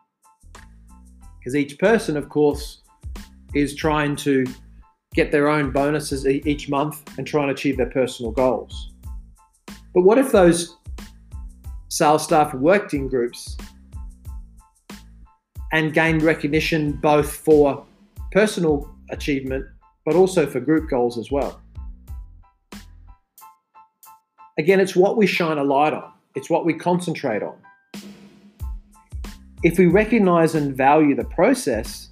Because 1.39 1.55
each 1.55 1.79
person, 1.79 2.17
of 2.17 2.31
course, 2.31 2.81
is 3.53 3.75
trying 3.75 4.17
to 4.17 4.47
get 5.13 5.31
their 5.31 5.51
own 5.51 5.73
bonuses 5.73 6.27
each 6.27 6.71
month 6.71 7.03
and 7.19 7.27
try 7.27 7.43
and 7.43 7.51
achieve 7.51 7.77
their 7.77 7.91
personal 7.91 8.33
goals. 8.33 8.93
But 9.93 10.01
what 10.01 10.17
if 10.17 10.33
those 10.33 10.79
sales 11.89 12.25
staff 12.25 12.55
worked 12.55 12.95
in 12.95 13.09
groups 13.09 13.59
and 15.71 15.93
gained 15.93 16.23
recognition 16.23 16.93
both 16.93 17.31
for 17.31 17.85
personal 18.33 18.91
achievement 19.11 19.67
but 20.07 20.15
also 20.15 20.47
for 20.47 20.61
group 20.61 20.89
goals 20.89 21.19
as 21.19 21.31
well? 21.31 21.61
Again, 24.61 24.79
it's 24.79 24.95
what 24.95 25.17
we 25.17 25.27
shine 25.27 25.57
a 25.57 25.65
light 25.65 25.95
on, 25.95 26.13
it's 26.35 26.51
what 26.51 26.67
we 26.67 26.75
concentrate 26.75 27.43
on. 27.43 27.57
If 29.63 29.79
we 29.79 29.87
recognize 29.87 30.55
and 30.55 30.77
value 30.77 31.15
the 31.15 31.25
process 31.25 32.11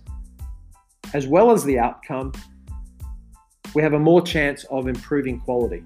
as 1.12 1.26
well 1.26 1.50
as 1.50 1.62
the 1.64 1.78
outcome, 1.78 2.32
we 3.74 3.82
have 3.82 3.92
a 3.92 3.98
more 3.98 4.22
chance 4.22 4.64
of 4.70 4.88
improving 4.88 5.40
quality. 5.40 5.84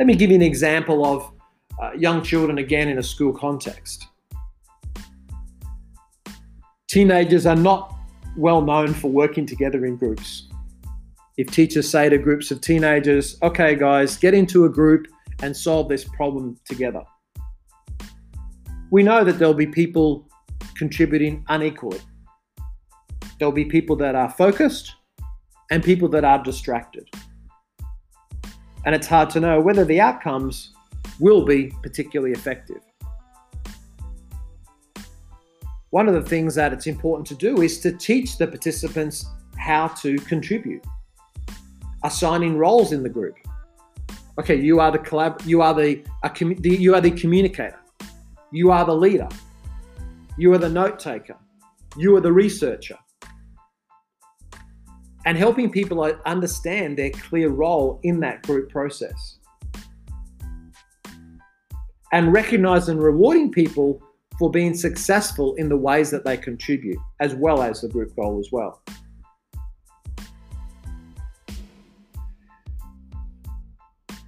Let 0.00 0.06
me 0.08 0.16
give 0.16 0.30
you 0.30 0.36
an 0.36 0.42
example 0.42 1.06
of 1.06 1.32
uh, 1.80 1.92
young 1.92 2.24
children 2.24 2.58
again 2.58 2.88
in 2.88 2.98
a 2.98 3.04
school 3.04 3.32
context. 3.32 4.08
Teenagers 6.88 7.46
are 7.46 7.54
not 7.54 7.94
well 8.36 8.62
known 8.62 8.94
for 8.94 9.12
working 9.12 9.46
together 9.46 9.86
in 9.86 9.96
groups. 9.96 10.45
If 11.36 11.50
teachers 11.50 11.90
say 11.90 12.08
to 12.08 12.16
groups 12.16 12.50
of 12.50 12.62
teenagers, 12.62 13.36
okay, 13.42 13.74
guys, 13.74 14.16
get 14.16 14.32
into 14.32 14.64
a 14.64 14.70
group 14.70 15.06
and 15.42 15.54
solve 15.54 15.88
this 15.88 16.04
problem 16.04 16.58
together, 16.64 17.02
we 18.90 19.02
know 19.02 19.22
that 19.22 19.38
there'll 19.38 19.52
be 19.52 19.66
people 19.66 20.26
contributing 20.76 21.44
unequally. 21.48 22.00
There'll 23.38 23.52
be 23.52 23.66
people 23.66 23.96
that 23.96 24.14
are 24.14 24.30
focused 24.30 24.94
and 25.70 25.84
people 25.84 26.08
that 26.08 26.24
are 26.24 26.42
distracted. 26.42 27.06
And 28.86 28.94
it's 28.94 29.06
hard 29.06 29.28
to 29.30 29.40
know 29.40 29.60
whether 29.60 29.84
the 29.84 30.00
outcomes 30.00 30.72
will 31.20 31.44
be 31.44 31.70
particularly 31.82 32.32
effective. 32.32 32.80
One 35.90 36.08
of 36.08 36.14
the 36.14 36.22
things 36.22 36.54
that 36.54 36.72
it's 36.72 36.86
important 36.86 37.26
to 37.28 37.34
do 37.34 37.60
is 37.60 37.80
to 37.80 37.92
teach 37.92 38.38
the 38.38 38.46
participants 38.46 39.26
how 39.58 39.88
to 39.88 40.16
contribute, 40.16 40.84
assigning 42.06 42.56
roles 42.56 42.92
in 42.92 43.02
the 43.02 43.08
group. 43.08 43.34
Okay, 44.38 44.54
you 44.54 44.80
are 44.80 44.92
the 44.92 44.98
collab, 44.98 45.44
you 45.44 45.60
are 45.60 45.74
the, 45.74 46.02
you 46.62 46.94
are 46.94 47.00
the 47.00 47.10
communicator, 47.10 47.80
you 48.52 48.70
are 48.70 48.84
the 48.84 48.94
leader, 48.94 49.28
you 50.38 50.52
are 50.52 50.58
the 50.58 50.68
note 50.68 50.98
taker, 50.98 51.36
you 51.96 52.14
are 52.16 52.20
the 52.20 52.32
researcher, 52.32 52.98
and 55.24 55.36
helping 55.36 55.70
people 55.70 56.00
understand 56.26 56.96
their 56.96 57.10
clear 57.10 57.48
role 57.48 57.98
in 58.04 58.20
that 58.20 58.42
group 58.42 58.70
process. 58.70 59.38
And 62.12 62.32
recognize 62.32 62.88
and 62.88 63.02
rewarding 63.02 63.50
people 63.50 64.00
for 64.38 64.48
being 64.50 64.74
successful 64.74 65.54
in 65.56 65.68
the 65.68 65.76
ways 65.76 66.10
that 66.12 66.24
they 66.24 66.36
contribute, 66.36 66.98
as 67.20 67.34
well 67.34 67.62
as 67.62 67.80
the 67.80 67.88
group 67.88 68.14
goal 68.14 68.38
as 68.38 68.48
well. 68.52 68.80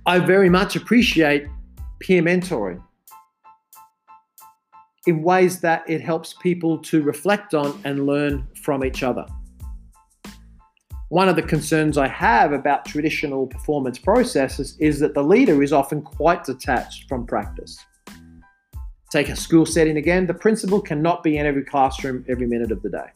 I 0.08 0.18
very 0.18 0.48
much 0.48 0.74
appreciate 0.74 1.46
peer 2.00 2.22
mentoring 2.22 2.82
in 5.06 5.22
ways 5.22 5.60
that 5.60 5.88
it 5.88 6.00
helps 6.00 6.32
people 6.32 6.78
to 6.78 7.02
reflect 7.02 7.54
on 7.54 7.80
and 7.84 8.06
learn 8.06 8.48
from 8.62 8.84
each 8.84 9.02
other 9.02 9.26
one 11.10 11.28
of 11.28 11.36
the 11.36 11.42
concerns 11.42 11.96
I 11.96 12.08
have 12.08 12.52
about 12.52 12.84
traditional 12.84 13.46
performance 13.46 13.98
processes 13.98 14.76
is 14.78 14.98
that 15.00 15.14
the 15.14 15.22
leader 15.22 15.62
is 15.62 15.72
often 15.72 16.02
quite 16.02 16.44
detached 16.44 17.08
from 17.08 17.26
practice. 17.26 17.78
Take 19.10 19.30
a 19.30 19.36
school 19.36 19.64
setting 19.64 19.96
again, 19.96 20.26
the 20.26 20.34
principal 20.34 20.82
cannot 20.82 21.22
be 21.22 21.38
in 21.38 21.46
every 21.46 21.64
classroom 21.64 22.26
every 22.28 22.46
minute 22.46 22.70
of 22.70 22.82
the 22.82 22.90
day. 22.90 23.08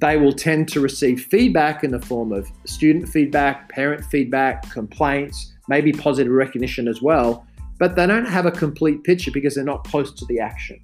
They 0.00 0.16
will 0.16 0.32
tend 0.32 0.68
to 0.70 0.80
receive 0.80 1.24
feedback 1.24 1.84
in 1.84 1.90
the 1.90 2.00
form 2.00 2.32
of 2.32 2.50
student 2.64 3.08
feedback, 3.08 3.68
parent 3.68 4.04
feedback, 4.06 4.70
complaints, 4.70 5.52
maybe 5.68 5.92
positive 5.92 6.32
recognition 6.32 6.88
as 6.88 7.00
well, 7.00 7.46
but 7.78 7.96
they 7.96 8.06
don't 8.06 8.26
have 8.26 8.46
a 8.46 8.50
complete 8.50 9.04
picture 9.04 9.30
because 9.30 9.54
they're 9.54 9.64
not 9.64 9.84
close 9.84 10.12
to 10.12 10.24
the 10.26 10.40
action 10.40 10.80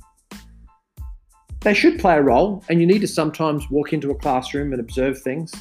they 1.67 1.75
should 1.75 1.99
play 1.99 2.15
a 2.15 2.23
role, 2.23 2.63
and 2.69 2.81
you 2.81 2.87
need 2.87 3.01
to 3.01 3.09
sometimes 3.09 3.69
walk 3.73 3.93
into 3.93 4.13
a 4.13 4.15
classroom 4.15 4.73
and 4.73 4.79
observe 4.79 5.21
things. 5.21 5.53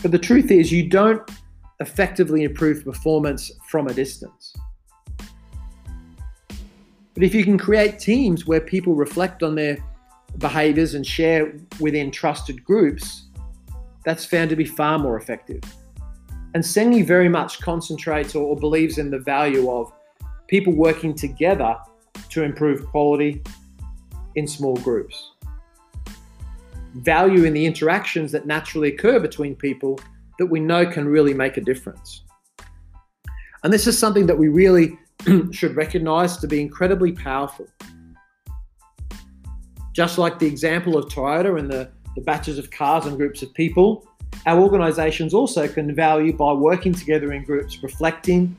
But 0.00 0.10
the 0.10 0.18
truth 0.18 0.50
is, 0.50 0.72
you 0.72 0.88
don't 0.88 1.20
effectively 1.80 2.44
improve 2.44 2.82
performance 2.82 3.52
from 3.68 3.88
a 3.88 3.92
distance. 3.92 4.54
But 7.12 7.24
if 7.24 7.34
you 7.34 7.44
can 7.44 7.58
create 7.58 7.98
teams 7.98 8.46
where 8.46 8.62
people 8.62 8.94
reflect 8.94 9.42
on 9.42 9.54
their 9.54 9.76
behaviors 10.38 10.94
and 10.94 11.06
share 11.06 11.52
within 11.78 12.10
trusted 12.10 12.64
groups, 12.64 13.28
that's 14.04 14.24
found 14.24 14.50
to 14.50 14.56
be 14.56 14.64
far 14.64 14.98
more 14.98 15.16
effective. 15.16 15.62
And 16.54 16.64
Senge 16.64 17.06
very 17.06 17.28
much 17.28 17.60
concentrates 17.60 18.34
or, 18.34 18.42
or 18.42 18.56
believes 18.56 18.98
in 18.98 19.10
the 19.10 19.18
value 19.18 19.70
of 19.70 19.92
people 20.48 20.72
working 20.72 21.14
together 21.14 21.76
to 22.30 22.42
improve 22.42 22.86
quality 22.86 23.42
in 24.34 24.46
small 24.46 24.76
groups. 24.76 25.32
Value 26.94 27.44
in 27.44 27.52
the 27.52 27.66
interactions 27.66 28.32
that 28.32 28.46
naturally 28.46 28.92
occur 28.92 29.20
between 29.20 29.54
people 29.54 30.00
that 30.38 30.46
we 30.46 30.58
know 30.58 30.84
can 30.84 31.06
really 31.06 31.34
make 31.34 31.56
a 31.56 31.60
difference. 31.60 32.24
And 33.62 33.72
this 33.72 33.86
is 33.86 33.98
something 33.98 34.26
that 34.26 34.38
we 34.38 34.48
really 34.48 34.98
should 35.52 35.76
recognize 35.76 36.38
to 36.38 36.48
be 36.48 36.60
incredibly 36.60 37.12
powerful. 37.12 37.68
Just 39.92 40.18
like 40.18 40.38
the 40.38 40.46
example 40.46 40.96
of 40.96 41.06
Toyota 41.06 41.58
and 41.58 41.70
the, 41.70 41.90
the 42.14 42.20
batches 42.20 42.58
of 42.58 42.70
cars 42.70 43.06
and 43.06 43.16
groups 43.16 43.42
of 43.42 43.52
people, 43.54 44.06
our 44.46 44.60
organizations 44.60 45.34
also 45.34 45.68
can 45.68 45.94
value 45.94 46.32
by 46.32 46.52
working 46.52 46.94
together 46.94 47.32
in 47.32 47.44
groups, 47.44 47.82
reflecting 47.82 48.56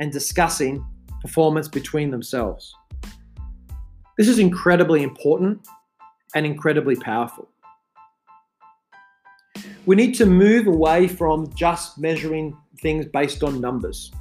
and 0.00 0.12
discussing 0.12 0.84
performance 1.20 1.68
between 1.68 2.10
themselves. 2.10 2.74
This 4.16 4.28
is 4.28 4.38
incredibly 4.38 5.02
important 5.02 5.66
and 6.34 6.46
incredibly 6.46 6.96
powerful. 6.96 7.48
We 9.86 9.96
need 9.96 10.14
to 10.14 10.26
move 10.26 10.66
away 10.66 11.08
from 11.08 11.52
just 11.54 11.98
measuring 11.98 12.56
things 12.80 13.06
based 13.06 13.42
on 13.42 13.60
numbers, 13.60 14.12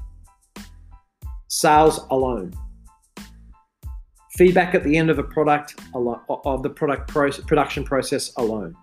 sales 1.47 2.05
alone, 2.09 2.53
feedback 4.37 4.75
at 4.75 4.83
the 4.83 4.95
end 4.95 5.09
of 5.09 5.17
a 5.17 5.23
product 5.23 5.75
of 5.95 6.63
the 6.63 6.69
product 6.69 7.07
production 7.47 7.83
process 7.83 8.31
alone. 8.37 8.75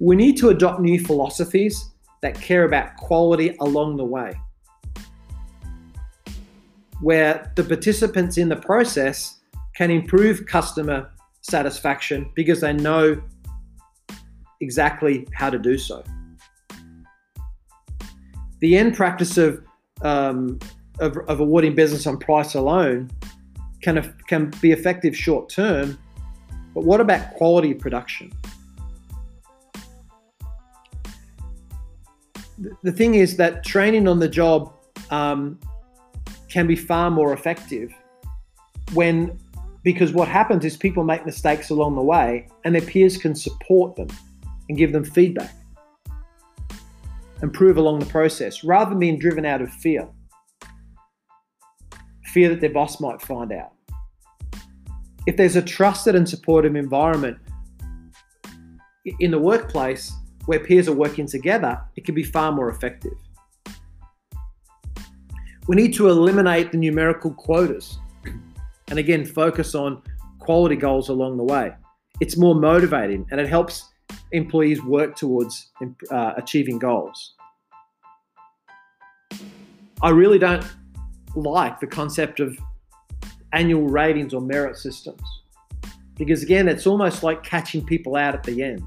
We 0.00 0.16
need 0.16 0.36
to 0.38 0.48
adopt 0.48 0.80
new 0.80 0.98
philosophies 0.98 1.90
that 2.22 2.34
care 2.34 2.64
about 2.64 2.96
quality 2.96 3.56
along 3.60 3.96
the 3.96 4.04
way, 4.04 4.34
where 7.00 7.52
the 7.54 7.62
participants 7.62 8.36
in 8.36 8.48
the 8.48 8.56
process 8.56 9.38
can 9.76 9.90
improve 9.90 10.46
customer 10.46 11.10
satisfaction 11.42 12.30
because 12.34 12.60
they 12.60 12.72
know 12.72 13.20
exactly 14.60 15.26
how 15.34 15.50
to 15.50 15.58
do 15.58 15.78
so. 15.78 16.04
The 18.60 18.76
end 18.76 18.94
practice 18.94 19.38
of, 19.38 19.64
um, 20.02 20.58
of, 21.00 21.16
of 21.28 21.40
awarding 21.40 21.74
business 21.74 22.06
on 22.06 22.16
price 22.18 22.54
alone 22.54 23.10
can, 23.82 24.14
can 24.28 24.50
be 24.60 24.72
effective 24.72 25.16
short 25.16 25.48
term, 25.48 25.98
but 26.74 26.84
what 26.84 27.00
about 27.00 27.34
quality 27.34 27.74
production? 27.74 28.32
The 32.82 32.92
thing 32.92 33.14
is 33.14 33.36
that 33.36 33.64
training 33.64 34.06
on 34.06 34.20
the 34.20 34.28
job 34.28 34.72
um, 35.10 35.58
can 36.48 36.66
be 36.66 36.76
far 36.76 37.10
more 37.10 37.32
effective 37.32 37.92
when 38.94 39.38
because 39.82 40.12
what 40.12 40.28
happens 40.28 40.64
is 40.64 40.76
people 40.76 41.02
make 41.02 41.26
mistakes 41.26 41.70
along 41.70 41.96
the 41.96 42.02
way 42.02 42.46
and 42.64 42.74
their 42.74 42.82
peers 42.82 43.16
can 43.16 43.34
support 43.34 43.96
them 43.96 44.06
and 44.68 44.78
give 44.78 44.92
them 44.92 45.04
feedback, 45.04 45.52
improve 47.42 47.76
along 47.78 47.98
the 47.98 48.06
process 48.06 48.62
rather 48.62 48.90
than 48.90 49.00
being 49.00 49.18
driven 49.18 49.44
out 49.44 49.60
of 49.60 49.72
fear. 49.72 50.08
Fear 52.32 52.48
that 52.48 52.60
their 52.60 52.70
boss 52.70 52.98
might 52.98 53.20
find 53.20 53.52
out. 53.52 53.72
If 55.26 55.36
there's 55.36 55.54
a 55.54 55.62
trusted 55.62 56.14
and 56.14 56.26
supportive 56.28 56.74
environment 56.74 57.36
in 59.20 59.30
the 59.30 59.38
workplace 59.38 60.12
where 60.46 60.58
peers 60.58 60.88
are 60.88 60.94
working 60.94 61.26
together, 61.26 61.78
it 61.94 62.04
can 62.04 62.14
be 62.14 62.22
far 62.22 62.50
more 62.50 62.70
effective. 62.70 63.12
We 65.68 65.76
need 65.76 65.94
to 65.94 66.08
eliminate 66.08 66.72
the 66.72 66.78
numerical 66.78 67.32
quotas 67.34 67.98
and 68.88 68.98
again 68.98 69.24
focus 69.24 69.74
on 69.74 70.02
quality 70.38 70.76
goals 70.76 71.10
along 71.10 71.36
the 71.36 71.44
way. 71.44 71.72
It's 72.20 72.36
more 72.36 72.54
motivating 72.54 73.26
and 73.30 73.40
it 73.40 73.48
helps 73.48 73.90
employees 74.32 74.82
work 74.82 75.16
towards 75.16 75.70
uh, 76.10 76.32
achieving 76.36 76.78
goals. 76.78 77.34
I 80.00 80.10
really 80.10 80.38
don't 80.38 80.64
like 81.34 81.80
the 81.80 81.86
concept 81.86 82.40
of 82.40 82.58
annual 83.52 83.86
ratings 83.86 84.34
or 84.34 84.40
merit 84.40 84.76
systems 84.76 85.22
because, 86.16 86.42
again, 86.42 86.68
it's 86.68 86.86
almost 86.86 87.22
like 87.22 87.42
catching 87.42 87.84
people 87.84 88.16
out 88.16 88.34
at 88.34 88.42
the 88.42 88.62
end. 88.62 88.82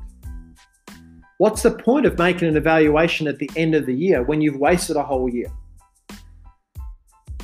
What's 1.38 1.64
the 1.64 1.72
point 1.72 2.06
of 2.06 2.18
making 2.18 2.48
an 2.48 2.56
evaluation 2.56 3.28
at 3.28 3.40
the 3.40 3.50
end 3.58 3.76
of 3.76 3.86
the 3.86 3.94
year 3.94 4.24
when 4.24 4.42
you've 4.42 4.58
wasted 4.58 4.96
a 4.96 5.04
whole 5.04 5.28
year? 5.28 5.48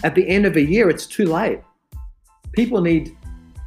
At 0.03 0.15
the 0.15 0.27
end 0.27 0.45
of 0.45 0.55
a 0.55 0.61
year, 0.61 0.89
it's 0.89 1.05
too 1.05 1.25
late. 1.25 1.59
People 2.53 2.81
need 2.81 3.15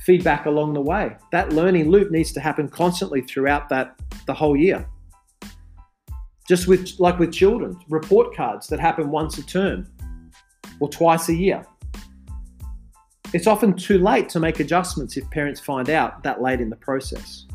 feedback 0.01 0.47
along 0.47 0.75
the 0.75 0.81
way. 0.81 1.17
That 1.31 1.53
learning 1.53 1.91
loop 1.91 2.11
needs 2.11 2.33
to 2.33 2.41
happen 2.41 2.69
constantly 2.69 3.21
throughout 3.21 3.69
that 3.69 4.01
the 4.27 4.35
whole 4.35 4.57
year. 4.57 4.87
Just 6.49 6.69
with 6.69 6.95
like 6.99 7.19
with 7.19 7.33
children, 7.33 7.79
report 7.89 8.35
cards 8.35 8.67
that 8.69 8.81
happen 8.81 9.11
once 9.11 9.39
a 9.39 9.47
term 9.47 9.87
or 10.81 10.89
twice 10.89 11.29
a 11.29 11.35
year. 11.35 11.67
It's 13.33 13.47
often 13.47 13.75
too 13.75 13.99
late 13.99 14.29
to 14.31 14.41
make 14.41 14.61
adjustments 14.61 15.17
if 15.17 15.29
parents 15.31 15.61
find 15.61 15.91
out 15.91 16.23
that 16.23 16.41
late 16.41 16.61
in 16.61 16.71
the 16.71 16.77
process. 16.77 17.47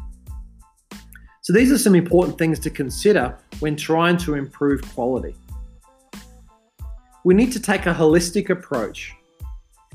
So 1.42 1.54
these 1.54 1.72
are 1.72 1.78
some 1.78 1.96
important 1.96 2.38
things 2.38 2.60
to 2.60 2.70
consider 2.70 3.38
when 3.60 3.76
trying 3.76 4.18
to 4.18 4.36
improve 4.36 4.82
quality. 4.94 5.36
We 7.24 7.34
need 7.34 7.52
to 7.54 7.60
take 7.60 7.86
a 7.86 7.94
holistic 7.94 8.50
approach 8.50 9.14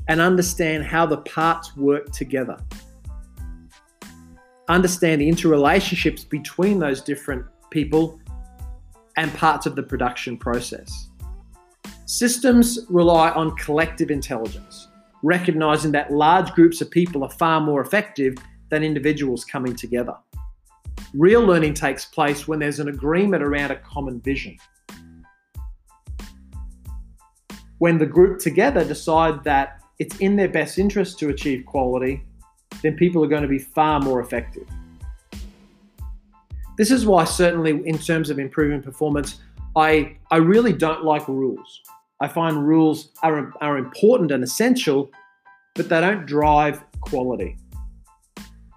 and 0.07 0.19
understand 0.19 0.83
how 0.85 1.05
the 1.05 1.17
parts 1.17 1.75
work 1.75 2.11
together. 2.11 2.57
Understand 4.67 5.21
the 5.21 5.29
interrelationships 5.29 6.27
between 6.27 6.79
those 6.79 7.01
different 7.01 7.45
people 7.69 8.19
and 9.17 9.33
parts 9.35 9.65
of 9.65 9.75
the 9.75 9.83
production 9.83 10.37
process. 10.37 11.09
Systems 12.07 12.85
rely 12.87 13.31
on 13.31 13.55
collective 13.55 14.11
intelligence, 14.11 14.89
recognizing 15.23 15.91
that 15.93 16.11
large 16.11 16.53
groups 16.53 16.79
of 16.79 16.91
people 16.91 17.23
are 17.23 17.31
far 17.31 17.59
more 17.59 17.81
effective 17.81 18.35
than 18.69 18.83
individuals 18.83 19.43
coming 19.43 19.75
together. 19.75 20.13
Real 21.15 21.41
learning 21.41 21.73
takes 21.73 22.05
place 22.05 22.47
when 22.47 22.59
there's 22.59 22.79
an 22.79 22.89
agreement 22.89 23.41
around 23.41 23.71
a 23.71 23.77
common 23.77 24.21
vision. 24.21 24.55
When 27.79 27.97
the 27.97 28.05
group 28.05 28.39
together 28.39 28.85
decide 28.85 29.43
that 29.43 29.81
it's 29.97 30.15
in 30.17 30.35
their 30.35 30.49
best 30.49 30.77
interest 30.77 31.17
to 31.19 31.29
achieve 31.29 31.65
quality, 31.65 32.23
then 32.83 32.95
people 32.95 33.23
are 33.23 33.27
going 33.27 33.41
to 33.41 33.47
be 33.47 33.57
far 33.57 33.99
more 33.99 34.19
effective. 34.19 34.67
This 36.77 36.91
is 36.91 37.07
why, 37.07 37.23
certainly, 37.23 37.81
in 37.87 37.97
terms 37.97 38.29
of 38.29 38.37
improving 38.37 38.83
performance, 38.83 39.39
I, 39.75 40.17
I 40.29 40.37
really 40.37 40.71
don't 40.71 41.03
like 41.03 41.27
rules. 41.27 41.81
I 42.21 42.27
find 42.27 42.65
rules 42.67 43.09
are, 43.23 43.51
are 43.61 43.77
important 43.77 44.31
and 44.31 44.43
essential, 44.43 45.11
but 45.73 45.89
they 45.89 45.99
don't 45.99 46.25
drive 46.25 46.83
quality. 47.01 47.57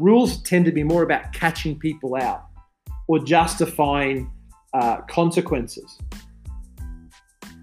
Rules 0.00 0.42
tend 0.42 0.64
to 0.64 0.72
be 0.72 0.82
more 0.82 1.02
about 1.02 1.32
catching 1.32 1.78
people 1.78 2.16
out 2.16 2.46
or 3.06 3.20
justifying 3.20 4.30
uh, 4.74 4.98
consequences 5.02 5.98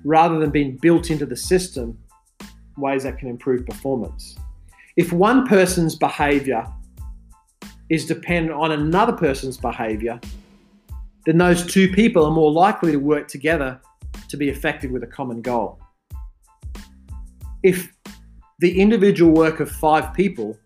rather 0.05 0.39
than 0.39 0.49
being 0.49 0.77
built 0.77 1.09
into 1.09 1.25
the 1.25 1.35
system 1.35 1.97
ways 2.77 3.03
that 3.03 3.17
can 3.17 3.29
improve 3.29 3.65
performance. 3.65 4.37
If 4.97 5.11
one 5.11 5.47
person's 5.47 5.95
behavior 5.95 6.65
is 7.89 8.05
dependent 8.05 8.55
on 8.55 8.71
another 8.71 9.13
person's 9.13 9.57
behavior, 9.57 10.19
then 11.25 11.37
those 11.37 11.65
two 11.65 11.89
people 11.91 12.25
are 12.25 12.31
more 12.31 12.51
likely 12.51 12.91
to 12.91 12.97
work 12.97 13.27
together 13.27 13.79
to 14.35 14.39
be 14.45 14.49
effective 14.49 14.91
with 14.91 15.03
a 15.03 15.07
common 15.07 15.41
goal. 15.41 15.79
If 17.63 17.91
the 18.59 18.79
individual 18.79 19.31
work 19.31 19.59
of 19.59 19.69
five 19.69 20.13
people 20.13 20.57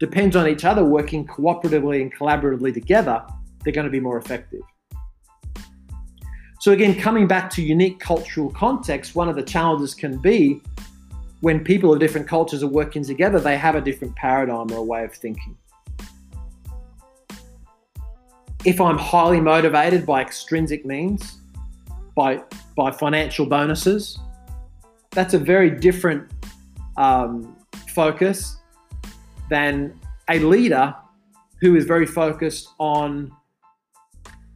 depends 0.00 0.34
on 0.34 0.48
each 0.48 0.64
other 0.64 0.84
working 0.84 1.26
cooperatively 1.26 2.02
and 2.02 2.12
collaboratively 2.14 2.74
together, 2.74 3.22
they're 3.62 3.72
going 3.72 3.86
to 3.86 3.90
be 3.90 4.00
more 4.00 4.18
effective. 4.18 4.62
So, 6.60 6.72
again, 6.72 6.98
coming 6.98 7.26
back 7.26 7.50
to 7.50 7.62
unique 7.62 7.98
cultural 8.00 8.50
context, 8.50 9.14
one 9.14 9.28
of 9.28 9.36
the 9.36 9.42
challenges 9.42 9.94
can 9.94 10.18
be 10.18 10.60
when 11.40 11.62
people 11.64 11.92
of 11.92 11.98
different 11.98 12.28
cultures 12.28 12.62
are 12.62 12.68
working 12.68 13.04
together, 13.04 13.40
they 13.40 13.56
have 13.56 13.74
a 13.74 13.80
different 13.80 14.14
paradigm 14.14 14.70
or 14.70 14.78
a 14.78 14.82
way 14.82 15.02
of 15.04 15.12
thinking. 15.12 15.56
If 18.64 18.80
I'm 18.80 18.96
highly 18.96 19.40
motivated 19.40 20.06
by 20.06 20.22
extrinsic 20.22 20.86
means, 20.86 21.41
by, 22.14 22.42
by 22.76 22.90
financial 22.90 23.46
bonuses, 23.46 24.18
that's 25.10 25.34
a 25.34 25.38
very 25.38 25.70
different 25.70 26.30
um, 26.96 27.56
focus 27.94 28.56
than 29.50 29.98
a 30.30 30.38
leader 30.38 30.94
who 31.60 31.76
is 31.76 31.84
very 31.84 32.06
focused 32.06 32.68
on 32.78 33.30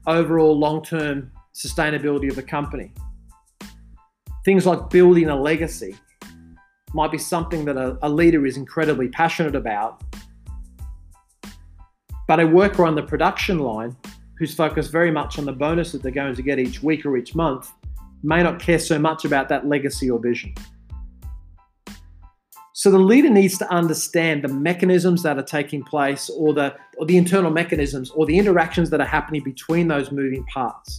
overall 0.07 0.59
long 0.59 0.83
term 0.83 1.31
sustainability 1.55 2.29
of 2.29 2.37
the 2.37 2.42
company. 2.42 2.92
Things 4.45 4.66
like 4.66 4.90
building 4.90 5.29
a 5.29 5.37
legacy 5.37 5.97
might 6.95 7.11
be 7.11 7.19
something 7.19 7.64
that 7.64 7.77
a, 7.77 7.99
a 8.03 8.09
leader 8.09 8.47
is 8.47 8.57
incredibly 8.57 9.09
passionate 9.09 9.55
about. 9.55 10.03
But 12.29 12.40
a 12.40 12.47
worker 12.47 12.85
on 12.85 12.95
the 12.95 13.03
production 13.03 13.59
line 13.59 13.97
who's 14.38 14.55
focused 14.55 14.92
very 14.92 15.11
much 15.11 15.38
on 15.38 15.44
the 15.44 15.53
bonus 15.53 15.92
that 15.92 16.03
they're 16.03 16.12
going 16.12 16.35
to 16.35 16.42
get 16.42 16.59
each 16.59 16.83
week 16.83 17.07
or 17.07 17.16
each 17.16 17.35
month 17.35 17.72
may 18.22 18.42
not 18.42 18.61
care 18.61 18.79
so 18.79 18.99
much 18.99 19.25
about 19.25 19.49
that 19.49 19.66
legacy 19.66 20.11
or 20.11 20.18
vision. 20.18 20.55
So 22.72 22.90
the 22.90 22.99
leader 22.99 23.31
needs 23.31 23.57
to 23.59 23.70
understand 23.70 24.44
the 24.44 24.49
mechanisms 24.49 25.22
that 25.22 25.38
are 25.38 25.42
taking 25.42 25.83
place 25.83 26.29
or 26.29 26.53
the 26.53 26.77
or 26.99 27.07
the 27.07 27.16
internal 27.16 27.51
mechanisms 27.51 28.11
or 28.11 28.27
the 28.27 28.38
interactions 28.38 28.90
that 28.90 29.01
are 29.01 29.07
happening 29.07 29.42
between 29.42 29.88
those 29.88 30.12
moving 30.12 30.44
parts 30.44 30.99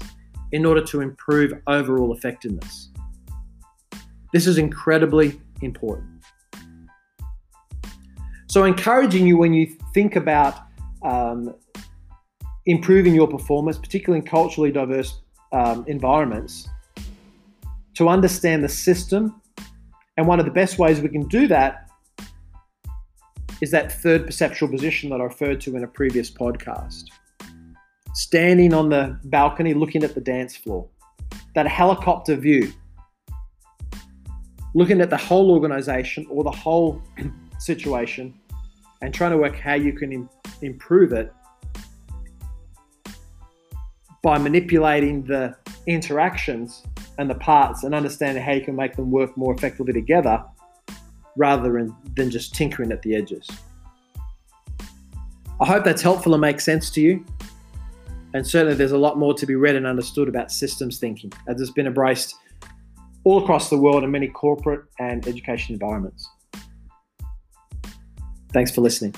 in 0.52 0.66
order 0.66 0.82
to 0.82 1.02
improve 1.02 1.54
overall 1.68 2.16
effectiveness. 2.16 2.90
This 4.34 4.48
is 4.48 4.58
incredibly 4.58 5.40
important. 5.62 6.24
So, 8.48 8.64
encouraging 8.64 9.28
you 9.28 9.38
when 9.38 9.54
you 9.54 9.68
think 9.94 10.16
about 10.16 10.58
um, 11.04 11.54
improving 12.68 13.16
your 13.16 13.28
performance, 13.28 13.78
particularly 13.78 14.20
in 14.20 14.28
culturally 14.28 14.72
diverse 14.72 15.22
um, 15.54 15.84
environments, 15.88 16.68
to 17.96 18.10
understand 18.10 18.64
the 18.64 18.70
system. 18.70 19.42
And 20.18 20.28
one 20.28 20.40
of 20.40 20.46
the 20.46 20.52
best 20.52 20.78
ways 20.78 21.02
we 21.02 21.10
can 21.10 21.28
do 21.28 21.48
that 21.48 21.90
is 23.62 23.72
that 23.72 23.92
third 23.92 24.26
perceptual 24.26 24.70
position 24.70 25.10
that 25.10 25.20
I 25.20 25.24
referred 25.24 25.62
to 25.62 25.76
in 25.76 25.84
a 25.84 25.88
previous 25.88 26.30
podcast. 26.30 27.06
Standing 28.14 28.74
on 28.74 28.90
the 28.90 29.20
balcony 29.26 29.74
looking 29.74 30.04
at 30.04 30.14
the 30.14 30.22
dance 30.22 30.56
floor, 30.56 30.88
that 31.56 31.68
helicopter 31.68 32.36
view 32.36 32.72
looking 34.76 35.02
at 35.02 35.10
the 35.10 35.18
whole 35.18 35.52
organization 35.52 36.28
or 36.30 36.44
the 36.44 36.52
whole 36.52 37.02
situation 37.60 38.34
and 39.02 39.14
trying 39.14 39.32
to 39.32 39.38
work 39.38 39.56
how 39.56 39.74
you 39.74 39.94
can 39.94 40.12
Im- 40.12 40.30
improve 40.62 41.14
it 41.14 41.34
by 44.24 44.38
manipulating 44.38 45.24
the 45.24 45.56
interactions 45.86 46.84
and 47.18 47.30
the 47.30 47.36
parts 47.36 47.84
and 47.84 47.94
understanding 47.94 48.44
how 48.44 48.52
you 48.52 48.62
can 48.62 48.76
make 48.76 48.96
them 48.96 49.12
work 49.12 49.36
more 49.38 49.54
effectively 49.54 49.94
together 49.94 50.44
rather 51.36 51.72
than, 51.72 51.96
than 52.16 52.30
just 52.30 52.56
tinkering 52.56 52.92
at 52.92 53.02
the 53.04 53.16
edges. 53.16 53.48
I 55.60 55.66
hope 55.66 55.84
that's 55.84 56.02
helpful 56.02 56.34
and 56.34 56.42
makes 56.42 56.64
sense 56.64 56.90
to 56.92 57.02
you. 57.02 57.26
And 58.34 58.46
certainly, 58.46 58.76
there's 58.76 58.92
a 58.92 58.98
lot 58.98 59.18
more 59.18 59.34
to 59.34 59.46
be 59.46 59.56
read 59.56 59.76
and 59.76 59.88
understood 59.88 60.28
about 60.28 60.52
systems 60.52 61.00
thinking 61.00 61.32
as 61.48 61.60
it's 61.62 61.72
been 61.72 61.88
embraced 61.88 62.36
all 63.24 63.42
across 63.42 63.70
the 63.70 63.78
world 63.78 64.04
in 64.04 64.12
many 64.12 64.28
corporate 64.28 64.86
and 65.00 65.28
education 65.28 65.74
environments. 65.74 66.30
Thanks 68.54 68.72
for 68.72 68.82
listening. 68.82 69.16